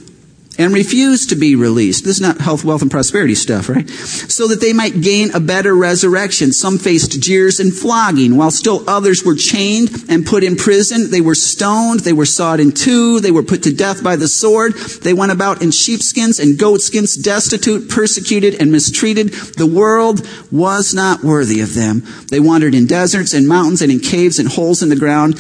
and 0.59 0.73
refused 0.73 1.31
to 1.31 1.37
be 1.37 1.57
released. 1.57 2.05
This 2.05 2.17
is 2.17 2.21
not 2.21 2.41
health, 2.41 2.65
wealth, 2.65 2.83
and 2.83 2.91
prosperity 2.91 3.35
stuff, 3.35 3.69
right? 3.69 3.89
So 3.89 4.49
that 4.49 4.61
they 4.61 4.73
might 4.73 5.01
gain 5.01 5.35
a 5.35 5.41
better 5.41 5.75
resurrection. 5.75 6.53
Some 6.53 6.79
faced 6.79 7.21
jeers 7.21 7.61
and 7.61 7.73
flogging, 7.73 8.37
while 8.37 8.51
still 8.51 8.89
others 8.89 9.25
were 9.25 9.35
chained 9.35 9.91
and 10.09 10.27
put 10.27 10.45
in 10.45 10.57
prison. 10.57 11.11
They 11.11 11.21
were 11.21 11.35
stoned, 11.35 12.01
they 12.01 12.13
were 12.13 12.27
sawed 12.27 12.61
in 12.61 12.73
two, 12.73 13.21
they 13.21 13.31
were 13.31 13.43
put 13.43 13.63
to 13.65 13.75
death 13.75 14.03
by 14.03 14.17
the 14.17 14.29
sword. 14.29 14.75
They 14.75 15.15
went 15.15 15.33
about 15.33 15.63
in 15.63 15.71
sheepskins 15.71 16.39
and 16.39 16.59
goatskins, 16.59 17.17
destitute, 17.17 17.89
persecuted, 17.89 18.61
and 18.61 18.71
mistreated. 18.71 19.31
The 19.57 19.67
world 19.67 20.27
was 20.51 20.95
not 20.95 21.23
worthy 21.23 21.61
of 21.61 21.75
them. 21.75 22.03
They 22.31 22.41
wandered 22.41 22.75
in 22.75 22.87
deserts 22.87 23.35
and 23.35 23.49
mountains 23.49 23.83
and 23.83 23.91
in 23.91 24.01
caves 24.01 24.39
and 24.39 24.49
holes 24.49 24.83
in 24.83 24.89
the 24.89 24.97
ground. 24.97 25.39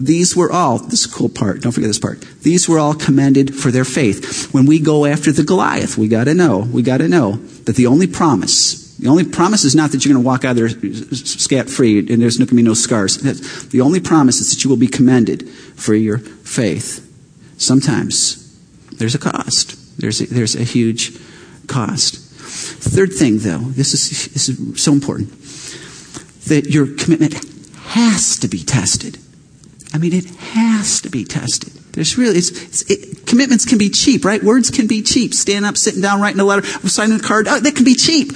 These 0.00 0.36
were 0.36 0.52
all, 0.52 0.78
this 0.78 1.04
is 1.04 1.12
a 1.12 1.14
cool 1.14 1.28
part, 1.28 1.60
don't 1.60 1.72
forget 1.72 1.88
this 1.88 1.98
part. 1.98 2.20
These 2.42 2.68
were 2.68 2.78
all 2.78 2.94
commended 2.94 3.52
for 3.52 3.72
their 3.72 3.84
faith. 3.84 4.54
When 4.54 4.64
we 4.64 4.78
go 4.78 5.04
after 5.04 5.32
the 5.32 5.42
Goliath, 5.42 5.98
we 5.98 6.06
gotta 6.06 6.34
know, 6.34 6.58
we 6.58 6.82
gotta 6.82 7.08
know 7.08 7.32
that 7.64 7.74
the 7.74 7.88
only 7.88 8.06
promise, 8.06 8.96
the 8.98 9.08
only 9.08 9.24
promise 9.24 9.64
is 9.64 9.74
not 9.74 9.90
that 9.90 10.04
you're 10.04 10.14
gonna 10.14 10.24
walk 10.24 10.44
out 10.44 10.54
there 10.54 10.68
scat 10.68 11.68
free 11.68 11.98
and 11.98 12.22
there's 12.22 12.38
gonna 12.38 12.54
be 12.54 12.62
no 12.62 12.74
scars. 12.74 13.16
The 13.70 13.80
only 13.80 13.98
promise 13.98 14.40
is 14.40 14.54
that 14.54 14.62
you 14.62 14.70
will 14.70 14.76
be 14.76 14.86
commended 14.86 15.48
for 15.48 15.94
your 15.94 16.18
faith. 16.18 17.04
Sometimes 17.56 18.56
there's 18.98 19.16
a 19.16 19.18
cost. 19.18 19.98
There's 19.98 20.20
a, 20.20 20.26
there's 20.26 20.54
a 20.54 20.62
huge 20.62 21.18
cost. 21.66 22.18
Third 22.18 23.12
thing 23.12 23.38
though, 23.38 23.58
this 23.58 23.94
is, 23.94 24.28
this 24.32 24.48
is 24.48 24.80
so 24.80 24.92
important, 24.92 25.30
that 26.44 26.70
your 26.70 26.86
commitment 26.94 27.34
has 27.88 28.38
to 28.38 28.46
be 28.46 28.62
tested. 28.62 29.18
I 29.92 29.98
mean, 29.98 30.12
it 30.12 30.26
has 30.26 31.00
to 31.02 31.10
be 31.10 31.24
tested. 31.24 31.72
There's 31.92 32.16
really, 32.16 32.38
it's, 32.38 32.50
it's, 32.50 32.82
it, 32.90 33.26
commitments 33.26 33.64
can 33.64 33.78
be 33.78 33.90
cheap, 33.90 34.24
right? 34.24 34.42
Words 34.42 34.70
can 34.70 34.86
be 34.86 35.02
cheap. 35.02 35.34
Stand 35.34 35.64
up, 35.64 35.76
sitting 35.76 36.00
down, 36.00 36.20
writing 36.20 36.40
a 36.40 36.44
letter, 36.44 36.66
signing 36.88 37.18
a 37.18 37.22
card, 37.22 37.48
oh, 37.48 37.58
that 37.58 37.74
can 37.74 37.84
be 37.84 37.94
cheap. 37.94 38.32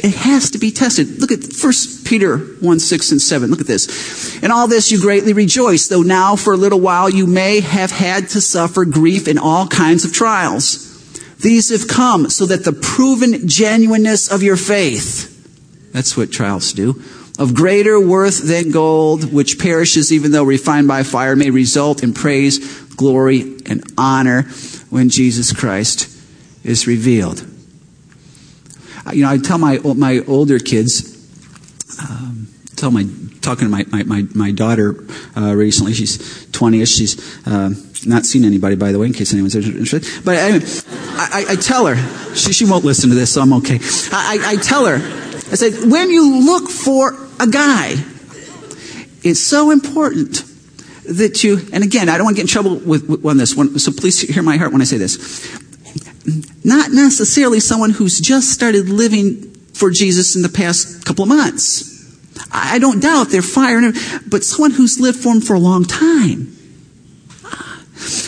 It 0.00 0.14
has 0.14 0.50
to 0.52 0.58
be 0.58 0.70
tested. 0.70 1.20
Look 1.20 1.32
at 1.32 1.40
1 1.40 1.72
Peter 2.04 2.38
1, 2.38 2.78
6 2.78 3.12
and 3.12 3.20
7. 3.20 3.50
Look 3.50 3.60
at 3.60 3.66
this. 3.66 4.40
In 4.42 4.50
all 4.50 4.68
this 4.68 4.92
you 4.92 5.00
greatly 5.00 5.32
rejoice, 5.32 5.88
though 5.88 6.02
now 6.02 6.36
for 6.36 6.52
a 6.52 6.56
little 6.56 6.80
while 6.80 7.10
you 7.10 7.26
may 7.26 7.60
have 7.60 7.90
had 7.90 8.28
to 8.30 8.40
suffer 8.40 8.84
grief 8.84 9.26
in 9.26 9.38
all 9.38 9.66
kinds 9.66 10.04
of 10.04 10.12
trials. 10.12 10.86
These 11.38 11.70
have 11.70 11.88
come 11.88 12.30
so 12.30 12.46
that 12.46 12.64
the 12.64 12.72
proven 12.72 13.48
genuineness 13.48 14.30
of 14.30 14.42
your 14.42 14.56
faith, 14.56 15.92
that's 15.92 16.16
what 16.16 16.32
trials 16.32 16.72
do, 16.72 17.02
of 17.38 17.54
greater 17.54 18.00
worth 18.00 18.42
than 18.42 18.70
gold, 18.70 19.32
which 19.32 19.58
perishes 19.58 20.12
even 20.12 20.32
though 20.32 20.44
refined 20.44 20.88
by 20.88 21.04
fire, 21.04 21.36
may 21.36 21.50
result 21.50 22.02
in 22.02 22.12
praise, 22.12 22.82
glory, 22.94 23.40
and 23.66 23.82
honor 23.96 24.42
when 24.90 25.08
Jesus 25.08 25.52
Christ 25.52 26.08
is 26.64 26.86
revealed. 26.86 27.46
You 29.12 29.22
know, 29.22 29.30
I 29.30 29.38
tell 29.38 29.58
my 29.58 29.78
my 29.78 30.20
older 30.26 30.58
kids, 30.58 31.16
um, 32.00 32.48
tell 32.76 32.90
my 32.90 33.06
talking 33.40 33.66
to 33.66 33.70
my 33.70 33.86
my 33.90 34.02
my, 34.02 34.26
my 34.34 34.50
daughter 34.50 35.04
uh, 35.36 35.54
recently. 35.54 35.94
She's 35.94 36.18
20ish. 36.48 36.98
She's 36.98 37.46
uh, 37.46 37.70
not 38.06 38.26
seen 38.26 38.44
anybody, 38.44 38.76
by 38.76 38.92
the 38.92 38.98
way, 38.98 39.06
in 39.06 39.12
case 39.12 39.32
anyone's 39.32 39.54
interested. 39.54 40.04
But 40.24 40.36
anyway, 40.36 40.64
I, 41.16 41.46
I, 41.50 41.56
tell 41.56 41.86
her, 41.86 41.96
she, 42.34 42.52
she 42.52 42.64
won't 42.64 42.84
listen 42.84 43.10
to 43.10 43.16
this, 43.16 43.32
so 43.34 43.40
I'm 43.40 43.52
okay. 43.54 43.78
I, 44.12 44.38
I 44.44 44.56
tell 44.56 44.86
her, 44.86 44.96
I 44.96 45.54
said, 45.54 45.90
when 45.90 46.10
you 46.10 46.44
look 46.44 46.70
for 46.70 47.27
a 47.40 47.46
guy, 47.46 47.94
it's 49.22 49.40
so 49.40 49.70
important 49.70 50.44
that 51.04 51.42
you, 51.42 51.58
and 51.72 51.82
again, 51.82 52.08
I 52.08 52.16
don't 52.18 52.24
want 52.24 52.36
to 52.36 52.42
get 52.42 52.50
in 52.50 52.52
trouble 52.52 52.76
with, 52.76 53.08
with 53.08 53.24
on 53.24 53.36
this 53.36 53.56
one, 53.56 53.78
so 53.78 53.92
please 53.92 54.20
hear 54.20 54.42
my 54.42 54.56
heart 54.56 54.72
when 54.72 54.82
I 54.82 54.84
say 54.84 54.98
this. 54.98 55.18
Not 56.64 56.90
necessarily 56.90 57.60
someone 57.60 57.90
who's 57.90 58.20
just 58.20 58.50
started 58.50 58.88
living 58.88 59.54
for 59.72 59.90
Jesus 59.90 60.36
in 60.36 60.42
the 60.42 60.48
past 60.48 61.06
couple 61.06 61.22
of 61.22 61.28
months. 61.28 61.96
I 62.52 62.78
don't 62.78 63.00
doubt 63.00 63.30
they're 63.30 63.42
fire, 63.42 63.92
but 64.28 64.44
someone 64.44 64.72
who's 64.72 65.00
lived 65.00 65.18
for 65.18 65.32
him 65.32 65.40
for 65.40 65.54
a 65.54 65.58
long 65.58 65.84
time. 65.84 66.54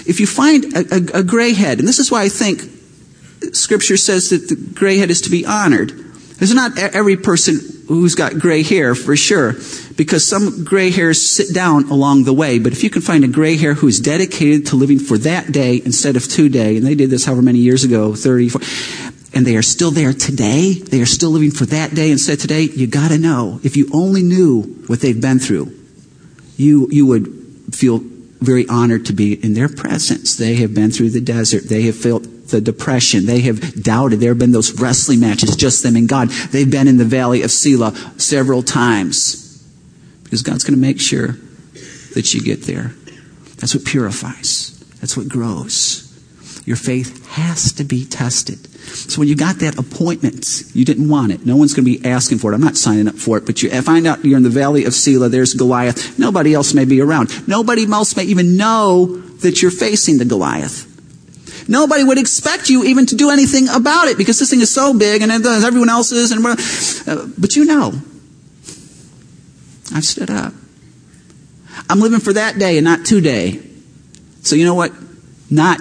If 0.07 0.19
you 0.19 0.27
find 0.27 0.65
a, 0.75 0.79
a, 0.79 1.21
a 1.21 1.23
gray 1.23 1.53
head, 1.53 1.79
and 1.79 1.87
this 1.87 1.99
is 1.99 2.11
why 2.11 2.23
I 2.23 2.29
think 2.29 2.63
Scripture 3.55 3.97
says 3.97 4.31
that 4.31 4.49
the 4.49 4.57
gray 4.57 4.99
head 4.99 5.11
is 5.11 5.21
to 5.23 5.31
be 5.31 5.47
honored. 5.47 5.91
There's 5.91 6.55
not 6.55 6.79
every 6.79 7.17
person 7.17 7.59
who's 7.91 8.15
got 8.15 8.39
gray 8.39 8.63
hair 8.63 8.95
for 8.95 9.17
sure, 9.17 9.55
because 9.97 10.27
some 10.27 10.65
gray 10.65 10.91
hairs 10.91 11.29
sit 11.29 11.53
down 11.53 11.91
along 11.91 12.23
the 12.23 12.33
way. 12.33 12.59
But 12.61 12.73
if 12.73 12.85
you 12.85 12.91
can 12.91 13.03
find 13.03 13.25
a 13.25 13.29
gray 13.29 13.57
hair 13.57 13.75
who 13.75 13.89
is 13.89 13.99
dedicated 13.99 14.67
to 14.67 14.77
living 14.77 15.01
for 15.01 15.19
that 15.19 15.51
day 15.51 15.83
instead 15.85 16.15
of 16.15 16.29
today, 16.29 16.77
and 16.77 16.87
they 16.87 16.95
did 16.95 17.11
this 17.11 17.25
however 17.25 17.43
many 17.43 17.59
years 17.59 17.83
ago, 17.83 18.15
30, 18.15 18.49
40, 18.51 18.67
and 19.35 19.45
they 19.45 19.57
are 19.57 19.63
still 19.63 19.91
there 19.91 20.13
today, 20.13 20.75
they 20.75 21.01
are 21.01 21.07
still 21.07 21.31
living 21.31 21.51
for 21.51 21.67
that 21.67 21.93
day 21.93 22.13
instead 22.13 22.35
of 22.35 22.41
today, 22.41 22.63
you 22.63 22.87
gotta 22.87 23.19
know. 23.19 23.59
If 23.65 23.77
you 23.77 23.89
only 23.93 24.23
knew 24.23 24.63
what 24.87 25.01
they've 25.01 25.21
been 25.21 25.41
through, 25.41 25.73
you, 26.57 26.87
you 26.93 27.07
would 27.07 27.27
feel 27.73 27.99
very 28.41 28.69
honored 28.69 29.07
to 29.07 29.13
be 29.13 29.33
in 29.33 29.55
their 29.55 29.69
presence. 29.69 30.37
They 30.37 30.55
have 30.57 30.75
been 30.75 30.93
through 30.93 31.11
the 31.11 31.21
desert. 31.21 31.69
They 31.69 31.83
have 31.83 31.97
felt 31.97 32.25
the 32.51 32.61
depression. 32.61 33.27
They 33.27 33.41
have 33.41 33.83
doubted. 33.83 34.21
There 34.21 34.31
have 34.31 34.39
been 34.39 34.53
those 34.53 34.81
wrestling 34.81 35.21
matches, 35.21 35.57
just 35.57 35.83
them 35.83 35.97
and 35.97 36.09
God. 36.09 36.29
They've 36.29 36.71
been 36.71 36.89
in 36.89 36.97
the 36.97 37.05
valley 37.05 37.43
of 37.43 37.51
Selah 37.51 37.95
several 38.19 38.63
times. 38.63 39.47
Because 40.25 40.43
God's 40.43 40.65
going 40.65 40.75
to 40.75 40.81
make 40.81 41.01
sure 41.01 41.37
that 42.15 42.35
you 42.35 42.43
get 42.43 42.63
there. 42.63 42.93
That's 43.57 43.75
what 43.75 43.85
purifies. 43.85 44.79
That's 45.01 45.17
what 45.17 45.29
grows. 45.29 46.07
Your 46.67 46.77
faith 46.77 47.27
has 47.31 47.73
to 47.73 47.85
be 47.85 48.05
tested. 48.05 48.67
So 48.81 49.19
when 49.19 49.29
you 49.29 49.37
got 49.37 49.57
that 49.57 49.79
appointment, 49.79 50.63
you 50.75 50.85
didn't 50.85 51.09
want 51.09 51.33
it. 51.33 51.47
No 51.47 51.57
one's 51.57 51.75
going 51.75 51.85
to 51.85 51.99
be 51.99 52.05
asking 52.07 52.39
for 52.39 52.53
it. 52.53 52.55
I'm 52.55 52.61
not 52.61 52.77
signing 52.77 53.09
up 53.09 53.17
for 53.17 53.39
it, 53.39 53.47
but 53.47 53.63
you 53.63 53.71
find 53.83 54.07
out 54.07 54.25
you're 54.25 54.37
in 54.37 54.43
the 54.43 54.51
valley 54.51 54.85
of 54.85 54.95
Selah, 54.95 55.29
there's 55.29 55.55
Goliath. 55.55 56.19
Nobody 56.19 56.55
else 56.55 56.75
may 56.75 56.85
be 56.85 57.01
around. 57.01 57.49
Nobody 57.49 57.91
else 57.91 58.17
may 58.17 58.25
even 58.25 58.57
know 58.57 59.17
that 59.41 59.63
you're 59.63 59.71
facing 59.71 60.19
the 60.19 60.25
Goliath. 60.25 60.87
Nobody 61.71 62.03
would 62.03 62.19
expect 62.19 62.69
you 62.69 62.83
even 62.83 63.07
to 63.07 63.15
do 63.15 63.31
anything 63.31 63.69
about 63.69 64.09
it 64.09 64.19
because 64.19 64.41
this 64.41 64.51
thing 64.51 64.61
is 64.61 64.75
so 64.75 64.93
big 64.93 65.23
and 65.23 65.31
everyone 65.31 65.89
else 65.89 66.11
is. 66.11 66.33
And, 66.33 66.45
uh, 66.45 67.29
but 67.39 67.55
you 67.55 67.65
know, 67.65 67.93
I've 69.95 70.05
stood 70.05 70.31
up. 70.31 70.53
I'm 71.89 72.01
living 72.01 72.19
for 72.19 72.33
that 72.33 72.59
day 72.59 72.77
and 72.77 72.85
not 72.85 73.07
today. 73.07 73.63
So 74.43 74.57
you 74.57 74.65
know 74.65 74.75
what? 74.75 74.93
Not 75.49 75.79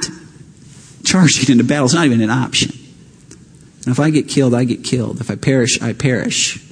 charging 1.03 1.51
into 1.51 1.63
battle 1.63 1.87
is 1.87 1.95
not 1.95 2.05
even 2.05 2.21
an 2.21 2.29
option. 2.29 2.71
And 3.85 3.87
if 3.87 3.99
I 3.99 4.11
get 4.11 4.27
killed, 4.27 4.53
I 4.53 4.65
get 4.65 4.83
killed. 4.83 5.19
If 5.21 5.31
I 5.31 5.35
perish, 5.37 5.81
I 5.81 5.93
perish. 5.93 6.63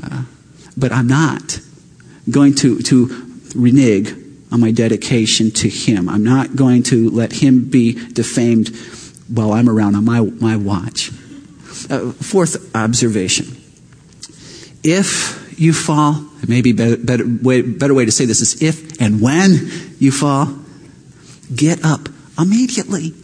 Uh, 0.00 0.22
but 0.76 0.92
I'm 0.92 1.08
not 1.08 1.58
going 2.30 2.54
to, 2.56 2.78
to 2.82 3.40
renege 3.56 4.14
on 4.50 4.60
my 4.60 4.70
dedication 4.70 5.50
to 5.52 5.68
Him. 5.68 6.08
I'm 6.08 6.24
not 6.24 6.56
going 6.56 6.82
to 6.84 7.10
let 7.10 7.32
Him 7.32 7.68
be 7.68 7.92
defamed 8.12 8.74
while 9.28 9.52
I'm 9.52 9.68
around 9.68 9.94
on 9.94 10.04
my, 10.04 10.20
my 10.20 10.56
watch. 10.56 11.10
Uh, 11.90 12.12
fourth 12.12 12.74
observation. 12.74 13.46
If 14.82 15.58
you 15.58 15.72
fall, 15.72 16.24
maybe 16.46 16.72
better, 16.72 16.96
better, 16.96 17.24
way, 17.26 17.62
better 17.62 17.94
way 17.94 18.04
to 18.04 18.12
say 18.12 18.24
this 18.24 18.40
is 18.40 18.62
if 18.62 19.00
and 19.00 19.20
when 19.20 19.70
you 19.98 20.12
fall, 20.12 20.58
get 21.54 21.84
up 21.84 22.08
immediately. 22.38 23.14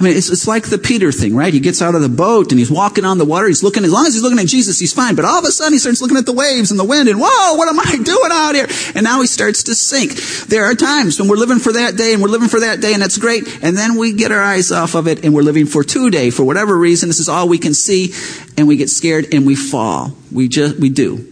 I 0.00 0.04
mean, 0.04 0.16
it's, 0.16 0.30
it's 0.30 0.46
like 0.46 0.70
the 0.70 0.78
Peter 0.78 1.12
thing, 1.12 1.36
right? 1.36 1.52
He 1.52 1.60
gets 1.60 1.82
out 1.82 1.94
of 1.94 2.00
the 2.00 2.08
boat 2.08 2.52
and 2.52 2.58
he's 2.58 2.70
walking 2.70 3.04
on 3.04 3.18
the 3.18 3.26
water. 3.26 3.46
He's 3.48 3.62
looking, 3.62 3.84
as 3.84 3.92
long 3.92 4.06
as 4.06 4.14
he's 4.14 4.22
looking 4.22 4.38
at 4.38 4.46
Jesus, 4.46 4.78
he's 4.78 4.94
fine. 4.94 5.14
But 5.14 5.26
all 5.26 5.38
of 5.38 5.44
a 5.44 5.52
sudden 5.52 5.74
he 5.74 5.78
starts 5.78 6.00
looking 6.00 6.16
at 6.16 6.24
the 6.24 6.32
waves 6.32 6.70
and 6.70 6.80
the 6.80 6.84
wind 6.84 7.10
and, 7.10 7.20
whoa, 7.20 7.54
what 7.56 7.68
am 7.68 7.78
I 7.78 8.02
doing 8.02 8.30
out 8.32 8.54
here? 8.54 8.66
And 8.94 9.04
now 9.04 9.20
he 9.20 9.26
starts 9.26 9.64
to 9.64 9.74
sink. 9.74 10.14
There 10.48 10.64
are 10.64 10.74
times 10.74 11.20
when 11.20 11.28
we're 11.28 11.36
living 11.36 11.58
for 11.58 11.74
that 11.74 11.98
day 11.98 12.14
and 12.14 12.22
we're 12.22 12.30
living 12.30 12.48
for 12.48 12.60
that 12.60 12.80
day 12.80 12.94
and 12.94 13.02
that's 13.02 13.18
great. 13.18 13.62
And 13.62 13.76
then 13.76 13.98
we 13.98 14.14
get 14.14 14.32
our 14.32 14.40
eyes 14.40 14.72
off 14.72 14.94
of 14.94 15.06
it 15.06 15.22
and 15.22 15.34
we're 15.34 15.42
living 15.42 15.66
for 15.66 15.84
today 15.84 16.30
for 16.30 16.44
whatever 16.44 16.78
reason. 16.78 17.10
This 17.10 17.20
is 17.20 17.28
all 17.28 17.46
we 17.46 17.58
can 17.58 17.74
see 17.74 18.14
and 18.56 18.66
we 18.66 18.78
get 18.78 18.88
scared 18.88 19.34
and 19.34 19.44
we 19.44 19.54
fall. 19.54 20.16
We 20.32 20.48
just, 20.48 20.80
we 20.80 20.88
do. 20.88 21.26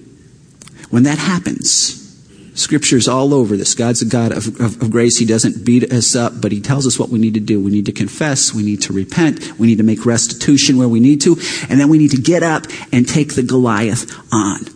When 0.91 1.05
that 1.05 1.17
happens, 1.17 2.08
Scripture's 2.59 3.07
all 3.07 3.33
over 3.33 3.57
this. 3.57 3.75
God's 3.75 4.03
a 4.03 4.07
God 4.07 4.33
of, 4.33 4.61
of, 4.61 4.83
of, 4.83 4.91
grace. 4.91 5.17
He 5.17 5.25
doesn't 5.25 5.65
beat 5.65 5.93
us 5.93 6.17
up, 6.17 6.41
but 6.41 6.51
He 6.51 6.61
tells 6.61 6.87
us 6.87 6.99
what 6.99 7.09
we 7.09 7.19
need 7.19 7.35
to 7.35 7.41
do. 7.41 7.61
We 7.61 7.71
need 7.71 7.87
to 7.87 7.93
confess. 7.93 8.53
We 8.53 8.65
need 8.65 8.83
to 8.83 8.93
repent. 8.93 9.59
We 9.59 9.69
need 9.69 9.79
to 9.79 9.85
make 9.85 10.05
restitution 10.05 10.77
where 10.77 10.89
we 10.89 10.99
need 10.99 11.21
to. 11.23 11.37
And 11.69 11.79
then 11.79 11.89
we 11.89 11.99
need 11.99 12.11
to 12.11 12.21
get 12.21 12.43
up 12.43 12.65
and 12.93 13.09
take 13.09 13.35
the 13.37 13.45
Goliath 13.45 14.13
on. 14.33 14.67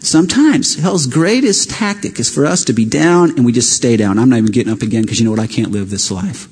Sometimes 0.00 0.76
hell's 0.80 1.06
greatest 1.06 1.70
tactic 1.70 2.18
is 2.18 2.32
for 2.32 2.46
us 2.46 2.64
to 2.64 2.72
be 2.72 2.86
down 2.86 3.30
and 3.30 3.44
we 3.44 3.52
just 3.52 3.72
stay 3.72 3.96
down. 3.96 4.18
I'm 4.18 4.30
not 4.30 4.38
even 4.38 4.52
getting 4.52 4.72
up 4.72 4.80
again 4.80 5.02
because 5.02 5.18
you 5.18 5.26
know 5.26 5.32
what? 5.32 5.40
I 5.40 5.46
can't 5.46 5.70
live 5.70 5.90
this 5.90 6.10
life 6.10 6.48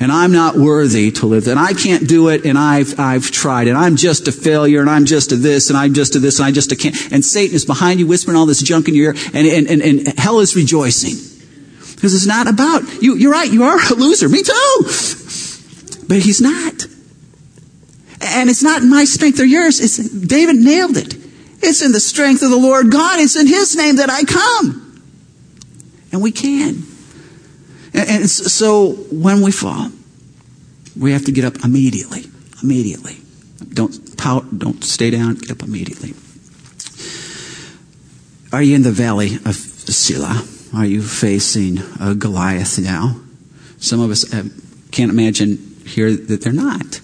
and 0.00 0.12
I'm 0.12 0.32
not 0.32 0.56
worthy 0.56 1.10
to 1.12 1.26
live, 1.26 1.48
and 1.48 1.58
I 1.58 1.72
can't 1.72 2.08
do 2.08 2.28
it, 2.28 2.44
and 2.44 2.56
I've, 2.58 2.98
I've 2.98 3.30
tried, 3.30 3.68
and 3.68 3.76
I'm 3.76 3.96
just 3.96 4.28
a 4.28 4.32
failure, 4.32 4.80
and 4.80 4.90
I'm 4.90 5.04
just 5.04 5.32
a 5.32 5.36
this, 5.36 5.70
and 5.70 5.76
I'm 5.76 5.94
just 5.94 6.14
a 6.14 6.18
this, 6.18 6.38
and 6.38 6.46
I 6.46 6.52
just 6.52 6.72
a 6.72 6.76
can't. 6.76 6.96
And 7.12 7.24
Satan 7.24 7.54
is 7.54 7.64
behind 7.64 8.00
you 8.00 8.06
whispering 8.06 8.36
all 8.36 8.46
this 8.46 8.62
junk 8.62 8.88
in 8.88 8.94
your 8.94 9.14
ear, 9.14 9.20
and, 9.32 9.46
and, 9.46 9.66
and, 9.68 9.82
and 9.82 10.18
hell 10.18 10.40
is 10.40 10.54
rejoicing. 10.56 11.16
Because 11.94 12.14
it's 12.14 12.26
not 12.26 12.48
about, 12.48 13.02
you, 13.02 13.16
you're 13.16 13.32
right, 13.32 13.50
you 13.50 13.64
are 13.64 13.78
a 13.78 13.94
loser, 13.94 14.28
me 14.28 14.42
too. 14.42 16.06
But 16.06 16.18
he's 16.18 16.40
not. 16.40 16.86
And 18.20 18.50
it's 18.50 18.62
not 18.62 18.82
my 18.82 19.04
strength 19.04 19.40
or 19.40 19.44
yours, 19.44 19.80
it's, 19.80 19.96
David 19.96 20.56
nailed 20.56 20.96
it. 20.96 21.14
It's 21.62 21.82
in 21.82 21.92
the 21.92 22.00
strength 22.00 22.42
of 22.42 22.50
the 22.50 22.58
Lord 22.58 22.90
God, 22.90 23.20
it's 23.20 23.36
in 23.36 23.46
his 23.46 23.74
name 23.76 23.96
that 23.96 24.10
I 24.10 24.24
come. 24.24 25.02
And 26.12 26.22
we 26.22 26.30
can. 26.30 26.84
And 27.94 28.28
so 28.28 28.92
when 29.10 29.40
we 29.40 29.52
fall, 29.52 29.90
we 30.98 31.12
have 31.12 31.24
to 31.26 31.32
get 31.32 31.44
up 31.44 31.64
immediately. 31.64 32.24
Immediately. 32.62 33.18
Don't 33.72 34.16
pout, 34.16 34.58
don't 34.58 34.82
stay 34.82 35.10
down, 35.10 35.36
get 35.36 35.52
up 35.52 35.62
immediately. 35.62 36.14
Are 38.52 38.62
you 38.62 38.74
in 38.74 38.82
the 38.82 38.92
valley 38.92 39.36
of 39.44 39.54
Selah? 39.54 40.44
Are 40.74 40.86
you 40.86 41.02
facing 41.02 41.78
a 42.00 42.14
Goliath 42.14 42.78
now? 42.78 43.20
Some 43.78 44.00
of 44.00 44.10
us 44.10 44.32
uh, 44.32 44.44
can't 44.90 45.10
imagine 45.10 45.58
here 45.86 46.16
that 46.16 46.42
they're 46.42 46.52
not. 46.52 47.00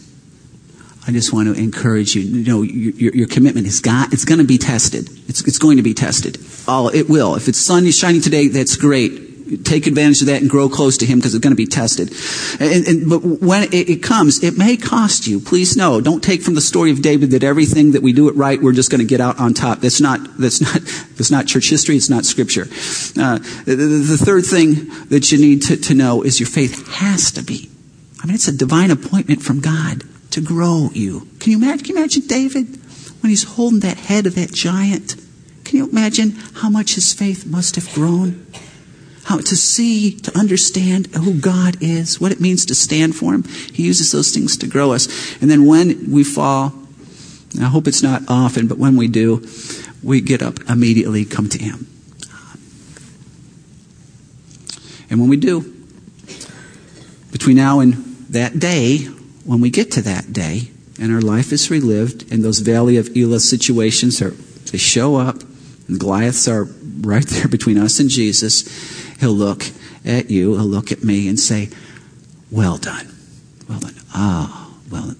I 1.06 1.12
just 1.12 1.32
want 1.32 1.54
to 1.54 1.60
encourage 1.60 2.14
you. 2.14 2.22
You 2.22 2.44
know, 2.44 2.62
your, 2.62 3.14
your 3.14 3.28
commitment 3.28 3.66
is 3.66 3.80
got, 3.80 4.12
it's 4.12 4.24
going 4.24 4.38
to 4.38 4.46
be 4.46 4.58
tested. 4.58 5.08
It's, 5.28 5.46
it's 5.46 5.58
going 5.58 5.76
to 5.76 5.82
be 5.82 5.94
tested. 5.94 6.38
Oh, 6.66 6.88
it 6.88 7.08
will. 7.08 7.36
If 7.36 7.48
it's 7.48 7.58
sun 7.58 7.86
is 7.86 7.96
shining 7.96 8.20
today, 8.20 8.48
that's 8.48 8.76
great 8.76 9.29
take 9.58 9.86
advantage 9.86 10.20
of 10.20 10.26
that 10.28 10.40
and 10.40 10.50
grow 10.50 10.68
close 10.68 10.96
to 10.98 11.06
Him 11.06 11.18
because 11.18 11.34
it's 11.34 11.42
going 11.42 11.52
to 11.52 11.56
be 11.56 11.66
tested. 11.66 12.12
And, 12.60 12.86
and, 12.86 13.08
but 13.08 13.18
when 13.18 13.64
it, 13.64 13.88
it, 13.88 14.02
comes, 14.02 14.42
it 14.42 14.56
may 14.56 14.76
cost 14.76 15.26
you. 15.26 15.40
Please 15.40 15.76
know. 15.76 16.00
Don't 16.00 16.22
take 16.22 16.42
from 16.42 16.54
the 16.54 16.60
story 16.60 16.90
of 16.90 17.02
David 17.02 17.30
that 17.32 17.44
everything 17.44 17.92
that 17.92 18.02
we 18.02 18.12
do 18.12 18.28
it 18.28 18.36
right, 18.36 18.60
we're 18.60 18.72
just 18.72 18.90
going 18.90 19.00
to 19.00 19.06
get 19.06 19.20
out 19.20 19.38
on 19.40 19.54
top. 19.54 19.80
That's 19.80 20.00
not, 20.00 20.20
that's 20.38 20.60
not, 20.60 20.80
that's 21.16 21.30
not 21.30 21.46
church 21.46 21.68
history. 21.70 21.96
It's 21.96 22.10
not 22.10 22.24
scripture. 22.24 22.62
Uh, 23.20 23.38
the, 23.64 23.76
the, 23.76 24.16
third 24.20 24.44
thing 24.44 24.88
that 25.08 25.32
you 25.32 25.38
need 25.38 25.62
to, 25.62 25.76
to 25.76 25.94
know 25.94 26.22
is 26.22 26.38
your 26.38 26.48
faith 26.48 26.86
has 26.88 27.32
to 27.32 27.42
be. 27.42 27.70
I 28.22 28.26
mean, 28.26 28.34
it's 28.34 28.48
a 28.48 28.56
divine 28.56 28.90
appointment 28.90 29.42
from 29.42 29.60
God 29.60 30.04
to 30.32 30.40
grow 30.40 30.90
you. 30.92 31.26
Can 31.40 31.52
you 31.52 31.58
imagine, 31.58 31.84
can 31.84 31.94
you 31.94 31.96
imagine 31.96 32.26
David 32.26 32.66
when 33.22 33.30
he's 33.30 33.44
holding 33.44 33.80
that 33.80 33.96
head 33.96 34.26
of 34.26 34.34
that 34.34 34.52
giant? 34.52 35.16
Can 35.64 35.78
you 35.78 35.88
imagine 35.88 36.32
how 36.54 36.68
much 36.68 36.94
his 36.94 37.12
faith 37.12 37.46
must 37.46 37.76
have 37.76 37.92
grown? 37.94 38.46
How 39.24 39.38
to 39.38 39.56
see, 39.56 40.16
to 40.20 40.36
understand 40.38 41.06
who 41.08 41.34
God 41.40 41.76
is, 41.80 42.20
what 42.20 42.32
it 42.32 42.40
means 42.40 42.64
to 42.66 42.74
stand 42.74 43.14
for 43.14 43.34
Him. 43.34 43.44
He 43.44 43.84
uses 43.84 44.12
those 44.12 44.32
things 44.32 44.56
to 44.58 44.66
grow 44.66 44.92
us. 44.92 45.08
And 45.40 45.50
then 45.50 45.66
when 45.66 46.10
we 46.10 46.24
fall, 46.24 46.72
I 47.60 47.64
hope 47.64 47.86
it's 47.86 48.02
not 48.02 48.22
often, 48.28 48.66
but 48.66 48.78
when 48.78 48.96
we 48.96 49.08
do, 49.08 49.46
we 50.02 50.20
get 50.20 50.42
up 50.42 50.58
immediately, 50.68 51.24
come 51.24 51.48
to 51.48 51.58
Him. 51.58 51.86
And 55.10 55.20
when 55.20 55.28
we 55.28 55.36
do, 55.36 55.60
between 57.32 57.56
now 57.56 57.80
and 57.80 57.94
that 58.30 58.58
day, 58.58 58.98
when 59.44 59.60
we 59.60 59.70
get 59.70 59.90
to 59.92 60.02
that 60.02 60.32
day, 60.32 60.70
and 61.00 61.12
our 61.12 61.20
life 61.20 61.52
is 61.52 61.70
relived, 61.70 62.30
and 62.30 62.44
those 62.44 62.60
Valley 62.60 62.96
of 62.96 63.16
Elah 63.16 63.40
situations 63.40 64.22
are, 64.22 64.30
they 64.70 64.78
show 64.78 65.16
up, 65.16 65.42
and 65.88 65.98
Goliaths 65.98 66.46
are 66.46 66.64
right 67.00 67.26
there 67.26 67.48
between 67.48 67.78
us 67.78 67.98
and 67.98 68.08
Jesus, 68.08 68.62
he'll 69.20 69.32
look 69.32 69.66
at 70.04 70.30
you, 70.30 70.56
he'll 70.56 70.64
look 70.64 70.90
at 70.90 71.04
me 71.04 71.28
and 71.28 71.38
say, 71.38 71.68
Well 72.50 72.78
done. 72.78 73.08
Well 73.68 73.80
done. 73.80 73.94
Ah, 74.14 74.72
well, 74.90 75.14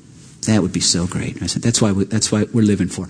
that 0.47 0.63
would 0.63 0.73
be 0.73 0.81
so 0.81 1.07
great. 1.07 1.43
I 1.43 1.47
said, 1.47 1.63
That's 1.63 1.81
why, 1.81 1.93
we, 1.93 2.05
that's 2.05 2.33
why 2.33 2.47
we're 2.53 2.65
living 2.65 2.89
for. 2.89 3.07